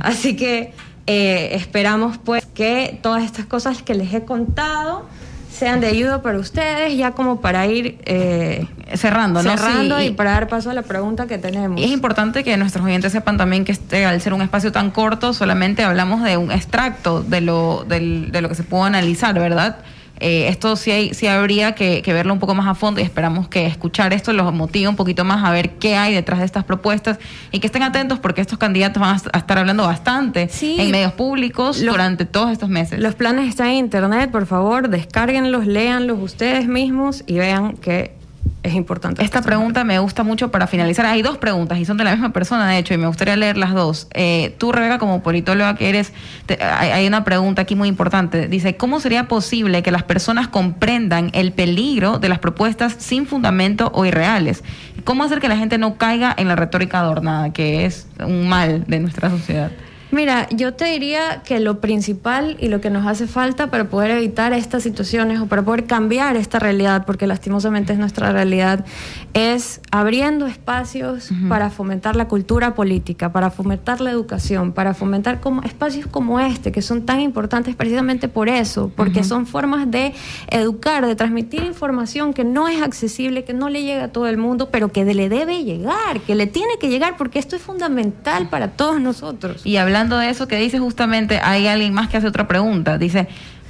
Así 0.00 0.36
que 0.36 0.72
eh, 1.06 1.50
esperamos 1.52 2.18
pues 2.18 2.46
que 2.54 2.98
todas 3.02 3.24
estas 3.24 3.46
cosas 3.46 3.82
que 3.82 3.94
les 3.94 4.14
he 4.14 4.24
contado 4.24 5.06
sean 5.52 5.80
de 5.80 5.88
ayuda 5.88 6.22
para 6.22 6.38
ustedes, 6.38 6.96
ya 6.96 7.12
como 7.12 7.40
para 7.40 7.66
ir 7.66 7.98
eh, 8.04 8.66
cerrando, 8.94 9.42
¿no? 9.42 9.56
Cerrando 9.56 10.00
y, 10.00 10.10
para 10.10 10.32
dar 10.32 10.48
paso 10.48 10.70
a 10.70 10.74
la 10.74 10.82
pregunta 10.82 11.26
que 11.26 11.38
tenemos. 11.38 11.80
Y 11.80 11.84
es 11.84 11.90
importante 11.90 12.42
que 12.42 12.56
nuestros 12.56 12.84
oyentes 12.84 13.12
sepan 13.12 13.36
también 13.36 13.64
que 13.64 13.72
este, 13.72 14.06
al 14.06 14.20
ser 14.20 14.32
un 14.32 14.42
espacio 14.42 14.72
tan 14.72 14.90
corto, 14.90 15.34
solamente 15.34 15.82
hablamos 15.84 16.22
de 16.22 16.36
un 16.36 16.50
extracto 16.50 17.22
de 17.22 17.42
lo, 17.42 17.84
de 17.86 18.40
lo 18.40 18.48
que 18.48 18.54
se 18.54 18.62
pudo 18.62 18.84
analizar, 18.84 19.34
¿verdad? 19.34 19.76
Eh, 20.22 20.46
esto 20.46 20.76
sí, 20.76 20.92
hay, 20.92 21.14
sí 21.14 21.26
habría 21.26 21.74
que, 21.74 22.00
verlo 22.06 22.32
un 22.32 22.38
poco 22.38 22.54
más 22.54 22.68
a 22.68 22.74
fondo 22.76 23.00
y 23.00 23.04
esperamos 23.04 23.48
que 23.48 23.66
escuchar 23.66 24.12
esto 24.12 24.32
los 24.32 24.52
motive 24.54 24.86
un 24.86 24.94
poquito 24.94 25.24
más 25.24 25.44
a 25.44 25.50
ver 25.50 25.70
qué 25.70 25.96
hay 25.96 26.14
detrás 26.14 26.38
de 26.38 26.46
estas 26.46 26.62
propuestas 26.62 27.18
y 27.50 27.58
que 27.58 27.66
estén 27.66 27.82
atentos 27.82 28.20
porque 28.20 28.40
estos 28.40 28.56
candidatos 28.56 29.00
van 29.00 29.16
a 29.32 29.38
estar 29.38 29.58
hablando 29.58 29.84
bastante 29.84 30.48
en 30.60 30.90
medios 30.92 31.12
públicos 31.14 31.80
durante 31.80 32.24
todos 32.24 32.52
estos 32.52 32.68
meses. 32.68 33.00
Los 33.00 33.16
planes 33.16 33.48
están 33.48 33.68
en 33.68 33.76
internet, 33.78 34.30
por 34.30 34.46
favor, 34.46 34.88
descárguenlos, 34.88 35.66
léanlos 35.66 36.20
ustedes 36.20 36.68
mismos 36.68 37.24
y 37.26 37.38
vean 37.38 37.76
que 37.76 38.21
es 38.62 38.74
importante. 38.74 39.24
Esta 39.24 39.42
pregunta 39.42 39.84
me 39.84 39.98
gusta 39.98 40.22
mucho 40.22 40.50
para 40.50 40.66
finalizar. 40.66 41.04
Hay 41.06 41.22
dos 41.22 41.38
preguntas 41.38 41.78
y 41.78 41.84
son 41.84 41.96
de 41.96 42.04
la 42.04 42.12
misma 42.12 42.32
persona, 42.32 42.68
de 42.68 42.78
hecho, 42.78 42.94
y 42.94 42.98
me 42.98 43.06
gustaría 43.06 43.36
leer 43.36 43.56
las 43.56 43.74
dos. 43.74 44.06
Eh, 44.14 44.54
tú, 44.58 44.72
Rebeca, 44.72 44.98
como 44.98 45.22
politóloga 45.22 45.74
que 45.74 45.88
eres, 45.88 46.12
hay, 46.60 47.06
una 47.06 47.24
pregunta 47.24 47.62
aquí 47.62 47.74
muy 47.74 47.88
importante. 47.88 48.48
Dice, 48.48 48.76
¿cómo 48.76 49.00
sería 49.00 49.26
posible 49.26 49.82
que 49.82 49.90
las 49.90 50.04
personas 50.04 50.48
comprendan 50.48 51.30
el 51.32 51.52
peligro 51.52 52.18
de 52.18 52.28
las 52.28 52.38
propuestas 52.38 52.94
sin 52.98 53.26
fundamento 53.26 53.90
o 53.94 54.04
irreales? 54.04 54.62
¿Cómo 55.04 55.24
hacer 55.24 55.40
que 55.40 55.48
la 55.48 55.56
gente 55.56 55.78
no 55.78 55.96
caiga 55.96 56.34
en 56.36 56.46
la 56.48 56.54
retórica 56.54 57.00
adornada, 57.00 57.52
que 57.52 57.84
es 57.84 58.06
un 58.24 58.48
mal 58.48 58.84
de 58.86 59.00
nuestra 59.00 59.30
sociedad? 59.30 59.72
Mira, 60.12 60.46
yo 60.50 60.74
te 60.74 60.84
diría 60.84 61.40
que 61.42 61.58
lo 61.58 61.80
principal 61.80 62.58
y 62.60 62.68
lo 62.68 62.82
que 62.82 62.90
nos 62.90 63.06
hace 63.06 63.26
falta 63.26 63.68
para 63.68 63.88
poder 63.88 64.10
evitar 64.10 64.52
estas 64.52 64.82
situaciones 64.82 65.40
o 65.40 65.46
para 65.46 65.62
poder 65.62 65.86
cambiar 65.86 66.36
esta 66.36 66.58
realidad, 66.58 67.06
porque 67.06 67.26
lastimosamente 67.26 67.94
es 67.94 67.98
nuestra 67.98 68.30
realidad, 68.30 68.84
es 69.32 69.80
abriendo 69.90 70.46
espacios 70.46 71.30
para 71.48 71.70
fomentar 71.70 72.14
la 72.14 72.28
cultura 72.28 72.74
política, 72.74 73.32
para 73.32 73.50
fomentar 73.50 74.02
la 74.02 74.10
educación, 74.10 74.72
para 74.72 74.92
fomentar 74.92 75.40
como, 75.40 75.62
espacios 75.62 76.06
como 76.06 76.38
este, 76.40 76.72
que 76.72 76.82
son 76.82 77.06
tan 77.06 77.20
importantes 77.20 77.74
precisamente 77.74 78.28
por 78.28 78.50
eso, 78.50 78.92
porque 78.94 79.24
son 79.24 79.46
formas 79.46 79.90
de 79.90 80.12
educar, 80.50 81.06
de 81.06 81.16
transmitir 81.16 81.62
información 81.62 82.34
que 82.34 82.44
no 82.44 82.68
es 82.68 82.82
accesible, 82.82 83.44
que 83.44 83.54
no 83.54 83.70
le 83.70 83.82
llega 83.82 84.04
a 84.04 84.08
todo 84.08 84.26
el 84.26 84.36
mundo, 84.36 84.68
pero 84.70 84.92
que 84.92 85.06
le 85.06 85.30
debe 85.30 85.64
llegar, 85.64 86.20
que 86.20 86.34
le 86.34 86.46
tiene 86.46 86.74
que 86.78 86.90
llegar, 86.90 87.16
porque 87.16 87.38
esto 87.38 87.56
es 87.56 87.62
fundamental 87.62 88.50
para 88.50 88.72
todos 88.72 89.00
nosotros. 89.00 89.64
Y 89.64 89.78
hablando 89.78 90.01
de 90.08 90.30
eso 90.30 90.48
que 90.48 90.56
dice 90.56 90.78
justamente, 90.78 91.40
hay 91.42 91.66
alguien 91.66 91.92
más 91.92 92.08
que 92.08 92.16
hace 92.16 92.26
otra 92.26 92.48
pregunta. 92.48 92.98
Dice, 92.98 93.28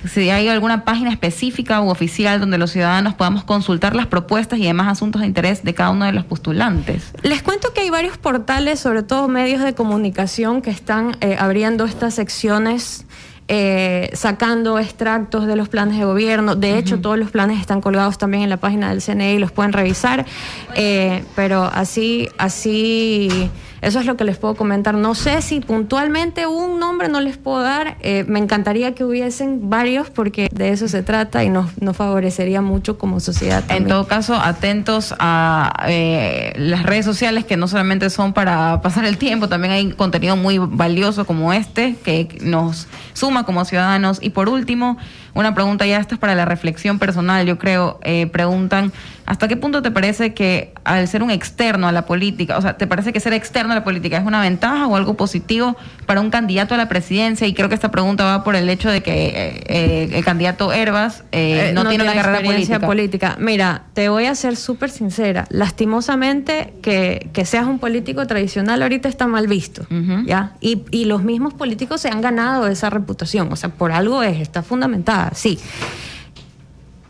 si 0.09 0.31
hay 0.31 0.49
alguna 0.49 0.85
página 0.85 1.11
específica 1.11 1.81
u 1.81 1.89
oficial 1.89 2.41
donde 2.41 2.59
los 2.59 2.71
ciudadanos 2.71 3.15
podamos 3.15 3.45
consultar 3.45 3.95
las 3.95 4.07
propuestas 4.07 4.59
y 4.59 4.65
demás 4.65 4.89
asuntos 4.89 5.21
de 5.21 5.27
interés 5.27 5.63
de 5.63 5.75
cada 5.75 5.91
uno 5.91 6.07
de 6.07 6.13
los 6.13 6.25
postulantes. 6.25 7.13
Les 7.23 7.43
cuento 7.43 7.73
que 7.73 7.83
hay 7.83 7.91
varios 7.91 8.19
portales, 8.19 8.81
sobre 8.81 9.03
todo 9.03 9.29
medios 9.29 9.63
de 9.63 9.75
comunicación, 9.75 10.63
que 10.63 10.71
están 10.71 11.17
eh, 11.21 11.37
abriendo 11.39 11.85
estas 11.85 12.15
secciones. 12.15 13.07
Eh, 13.49 14.09
sacando 14.15 14.79
extractos 14.79 15.47
de 15.47 15.57
los 15.57 15.69
planes 15.69 15.99
de 15.99 16.05
gobierno. 16.05 16.55
De 16.55 16.79
hecho, 16.79 17.01
todos 17.01 17.19
los 17.19 17.31
planes 17.31 17.61
están 17.61 17.83
colgados 17.83 18.17
también 18.17 18.45
en 18.45 18.49
la 18.49 18.57
página 18.57 18.89
del 18.89 19.03
CNE 19.03 19.35
y 19.35 19.39
los 19.39 19.51
pueden 19.51 19.73
revisar. 19.73 20.25
Eh, 20.75 21.25
pero 21.35 21.65
así, 21.65 22.29
así 22.39 23.51
eso 23.83 23.99
es 23.99 24.07
lo 24.07 24.17
que 24.17 24.25
les 24.25 24.39
puedo 24.39 24.55
comentar. 24.55 24.95
No 24.95 25.17
sé 25.17 25.43
si 25.43 25.59
puntualmente 25.61 26.47
un 26.47 26.79
nombre 26.79 27.09
no 27.09 27.21
les 27.21 27.37
puedo 27.37 27.63
dar. 27.63 27.97
Eh, 28.01 28.25
me 28.29 28.39
encantaría 28.39 28.95
que 28.95 29.05
hubiesen 29.05 29.69
varios 29.71 30.09
porque 30.09 30.49
de 30.53 30.71
eso 30.71 30.87
se 30.87 31.03
trata 31.03 31.43
y 31.43 31.49
nos, 31.49 31.73
favorecería 31.93 32.63
mucho 32.63 32.97
como 32.97 33.19
sociedad. 33.19 33.65
En 33.69 33.89
todo 33.89 34.07
caso, 34.07 34.37
atentos 34.37 35.13
a 35.19 35.85
eh, 35.89 36.53
las 36.57 36.85
redes 36.85 37.05
sociales 37.05 37.45
que 37.45 37.57
no 37.57 37.67
solamente 37.67 38.09
son 38.09 38.33
para 38.33 38.81
pasar 38.83 39.05
el 39.05 39.19
tiempo, 39.19 39.49
también 39.49 39.73
hay 39.73 39.91
contenido 39.91 40.37
muy 40.37 40.59
valioso 40.59 41.25
como 41.25 41.53
este 41.53 41.97
que 42.05 42.39
nos 42.41 42.87
suma 43.15 43.45
como 43.45 43.65
ciudadanos. 43.65 44.21
Y 44.23 44.31
por 44.31 44.49
último, 44.49 44.97
una 45.35 45.55
pregunta 45.55 45.87
ya, 45.87 45.99
esta 45.99 46.15
es 46.15 46.21
para 46.21 46.37
la 46.37 46.45
reflexión 46.45 47.01
personal, 47.01 47.47
yo 47.47 47.59
creo, 47.59 47.99
eh, 48.05 48.29
preguntan 48.29 48.93
¿hasta 49.33 49.49
qué 49.49 49.57
punto 49.57 49.81
te 49.81 49.91
parece 49.91 50.35
que 50.35 50.75
al 50.85 51.09
ser 51.09 51.23
un 51.23 51.31
externo 51.31 51.89
a 51.89 51.93
la 51.93 52.05
política, 52.05 52.59
o 52.59 52.61
sea, 52.61 52.77
¿te 52.77 52.87
parece 52.87 53.15
que 53.15 53.19
ser 53.19 53.33
externo 53.33 53.73
a 53.73 53.77
la 53.77 53.83
política 53.83 54.19
es 54.19 54.27
una 54.27 54.43
ventaja 54.43 54.87
o 54.87 54.95
algo 54.95 55.15
positivo 55.15 55.75
para 56.05 56.21
un 56.21 56.29
candidato 56.29 56.75
a 56.75 56.77
la 56.77 56.87
presidencia? 56.87 57.47
Y 57.47 57.55
creo 57.55 57.71
que 57.71 57.75
esta 57.75 57.91
pregunta 57.91 58.25
va 58.25 58.45
por 58.45 58.57
el 58.57 58.69
hecho 58.69 58.91
de 58.91 59.03
que 59.03 59.29
eh, 59.29 59.65
eh, 59.69 60.11
el 60.13 60.23
candidato 60.23 60.71
Herbas 60.71 61.25
eh, 61.33 61.73
no, 61.75 61.89
tiene 61.89 62.05
una 62.05 62.13
carrera 62.13 62.43
política. 62.43 62.81
política. 62.81 63.37
Mira, 63.41 63.85
te 63.95 64.11
voy 64.11 64.27
a 64.27 64.35
ser 64.35 64.55
súper 64.55 64.91
sincera. 64.91 65.47
Lastimosamente, 65.49 66.75
que, 66.83 67.31
que, 67.33 67.47
seas 67.47 67.65
un 67.65 67.79
político 67.79 68.27
tradicional 68.27 68.83
ahorita 68.83 69.09
está 69.09 69.27
mal 69.27 69.47
visto. 69.47 69.87
¿ya? 70.27 70.53
Y, 70.61 70.83
y 70.91 71.07
los 71.07 71.23
mismos 71.23 71.55
políticos 71.55 72.03
se 72.03 72.11
han 72.11 72.21
ganado 72.21 72.67
esa 72.67 72.91
reputación. 72.91 73.51
O 73.51 73.57
sea, 73.57 73.71
por 73.71 73.93
algo 73.93 74.23
es, 74.23 74.43
está 74.43 74.63
fundamentada, 74.63 75.31
sí. 75.35 75.59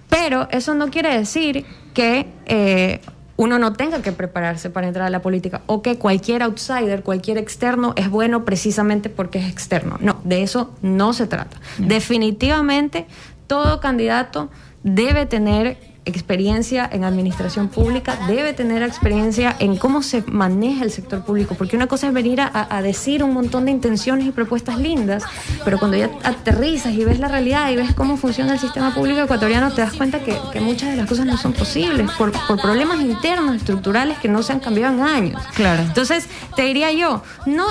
Pero 0.09 0.47
eso 0.53 0.75
no 0.75 0.89
quiere 0.89 1.19
decir 1.19 1.67
que 1.95 2.27
eh, 2.47 3.01
uno 3.37 3.59
no 3.59 3.73
tenga 3.73 4.03
que 4.03 4.13
prepararse 4.13 4.71
para 4.71 4.87
entrar 4.87 5.07
a 5.07 5.11
la 5.11 5.23
política 5.23 5.63
o 5.67 5.83
que 5.83 5.97
cualquier 5.97 6.43
outsider, 6.43 7.03
cualquier 7.03 7.39
externo 7.39 7.93
es 7.97 8.09
bueno 8.09 8.45
precisamente 8.45 9.09
porque 9.09 9.39
es 9.39 9.51
externo. 9.51 9.99
No, 10.01 10.21
de 10.25 10.43
eso 10.43 10.75
no 10.83 11.13
se 11.13 11.27
trata. 11.27 11.57
Definitivamente 11.79 13.07
todo 13.47 13.81
candidato 13.81 14.49
debe 14.83 15.27
tener 15.27 15.77
experiencia 16.05 16.89
en 16.91 17.05
administración 17.05 17.69
pública, 17.69 18.19
debe 18.27 18.53
tener 18.53 18.83
experiencia 18.83 19.55
en 19.61 19.77
cómo 19.77 20.03
se 20.03 20.23
maneja 20.23 20.85
el 20.85 20.91
sector 20.91 21.25
público, 21.25 21.55
porque 21.57 21.77
una 21.77 21.87
cosa 21.87 22.09
es 22.09 22.13
venir 22.13 22.41
a, 22.41 22.83
decir 22.83 23.23
un 23.23 23.33
montón 23.33 23.67
de 23.67 23.71
intenciones 23.71 24.27
y 24.27 24.33
propuestas 24.33 24.79
lindas, 24.79 25.23
pero 25.65 25.79
cuando 25.79 25.97
ya 25.97 26.11
aterrizas 26.25 26.93
y 26.93 27.05
ves 27.05 27.21
la 27.21 27.29
realidad 27.29 27.71
y 27.71 27.77
ves 27.77 27.95
cómo 27.95 28.17
funciona 28.17 28.55
el 28.55 28.59
sistema 28.59 28.93
público 28.93 29.21
ecuatoriano, 29.21 29.73
te 29.73 29.83
das 29.83 29.93
cuenta 29.93 30.21
que, 30.21 30.33
muchas 30.61 30.91
de 30.91 30.97
las 30.97 31.09
cosas 31.09 31.27
no 31.27 31.37
son 31.37 31.53
posibles 31.53 32.11
por, 32.13 32.33
problemas 32.61 33.01
internos, 33.01 33.57
estructurales 33.57 34.19
que 34.19 34.29
no 34.29 34.43
se 34.43 34.53
han 34.53 34.61
cambiado 34.61 34.95
en 34.95 35.03
años. 35.03 35.43
Claro. 35.55 35.83
Entonces, 35.83 36.27
te 36.57 36.63
diría 36.63 36.93
yo, 36.93 37.23
no, 37.47 37.67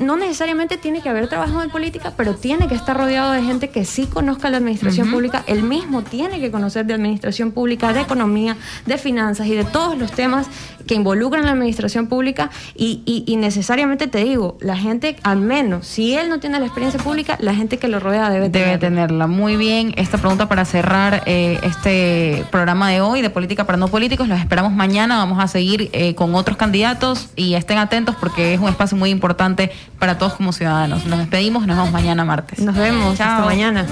no 0.00 0.16
necesariamente 0.16 0.76
tiene 0.76 1.00
que 1.00 1.08
haber 1.08 1.28
trabajo 1.28 1.62
en 1.62 1.70
política, 1.70 2.12
pero 2.16 2.34
tiene 2.34 2.68
que 2.68 2.74
estar 2.74 2.96
rodeado 2.96 3.32
de 3.32 3.42
gente 3.42 3.70
que 3.70 3.84
sí 3.84 4.06
conozca 4.06 4.50
la 4.50 4.56
administración 4.56 5.10
pública, 5.10 5.44
él 5.46 5.62
mismo 5.62 6.02
tiene 6.02 6.40
que 6.40 6.50
conocer 6.50 6.86
de 6.86 6.94
administración 6.94 7.52
pública 7.52 7.67
de 7.68 8.00
economía, 8.00 8.56
de 8.86 8.98
finanzas 8.98 9.46
y 9.46 9.54
de 9.54 9.64
todos 9.64 9.98
los 9.98 10.10
temas 10.12 10.46
que 10.86 10.94
involucran 10.94 11.44
la 11.44 11.52
administración 11.52 12.08
pública 12.08 12.50
y, 12.74 13.36
necesariamente 13.38 14.08
te 14.08 14.24
digo, 14.24 14.56
la 14.60 14.76
gente, 14.76 15.16
al 15.22 15.38
menos, 15.38 15.86
si 15.86 16.14
él 16.14 16.28
no 16.28 16.40
tiene 16.40 16.58
la 16.58 16.64
experiencia 16.64 16.98
pública, 16.98 17.36
la 17.40 17.54
gente 17.54 17.78
que 17.78 17.86
lo 17.86 18.00
rodea 18.00 18.30
debe, 18.30 18.48
debe 18.48 18.78
tenerla. 18.78 19.26
Muy 19.26 19.56
bien, 19.56 19.92
esta 19.96 20.18
pregunta 20.18 20.48
para 20.48 20.64
cerrar 20.64 21.22
eh, 21.26 21.60
este 21.62 22.44
programa 22.50 22.90
de 22.90 23.00
hoy 23.00 23.22
de 23.22 23.30
Política 23.30 23.64
para 23.64 23.78
No 23.78 23.88
Políticos, 23.88 24.26
los 24.26 24.40
esperamos 24.40 24.72
mañana, 24.72 25.18
vamos 25.18 25.38
a 25.42 25.46
seguir 25.46 25.90
eh, 25.92 26.14
con 26.14 26.34
otros 26.34 26.56
candidatos 26.56 27.28
y 27.36 27.54
estén 27.54 27.78
atentos 27.78 28.16
porque 28.16 28.54
es 28.54 28.60
un 28.60 28.68
espacio 28.68 28.96
muy 28.96 29.10
importante 29.10 29.70
para 29.98 30.18
todos 30.18 30.34
como 30.34 30.52
ciudadanos. 30.52 31.04
Nos 31.04 31.18
despedimos, 31.18 31.66
nos 31.66 31.76
vemos 31.76 31.92
mañana 31.92 32.24
martes. 32.24 32.60
Nos 32.60 32.74
vemos, 32.74 33.20
hasta 33.20 33.44
mañana. 33.44 33.86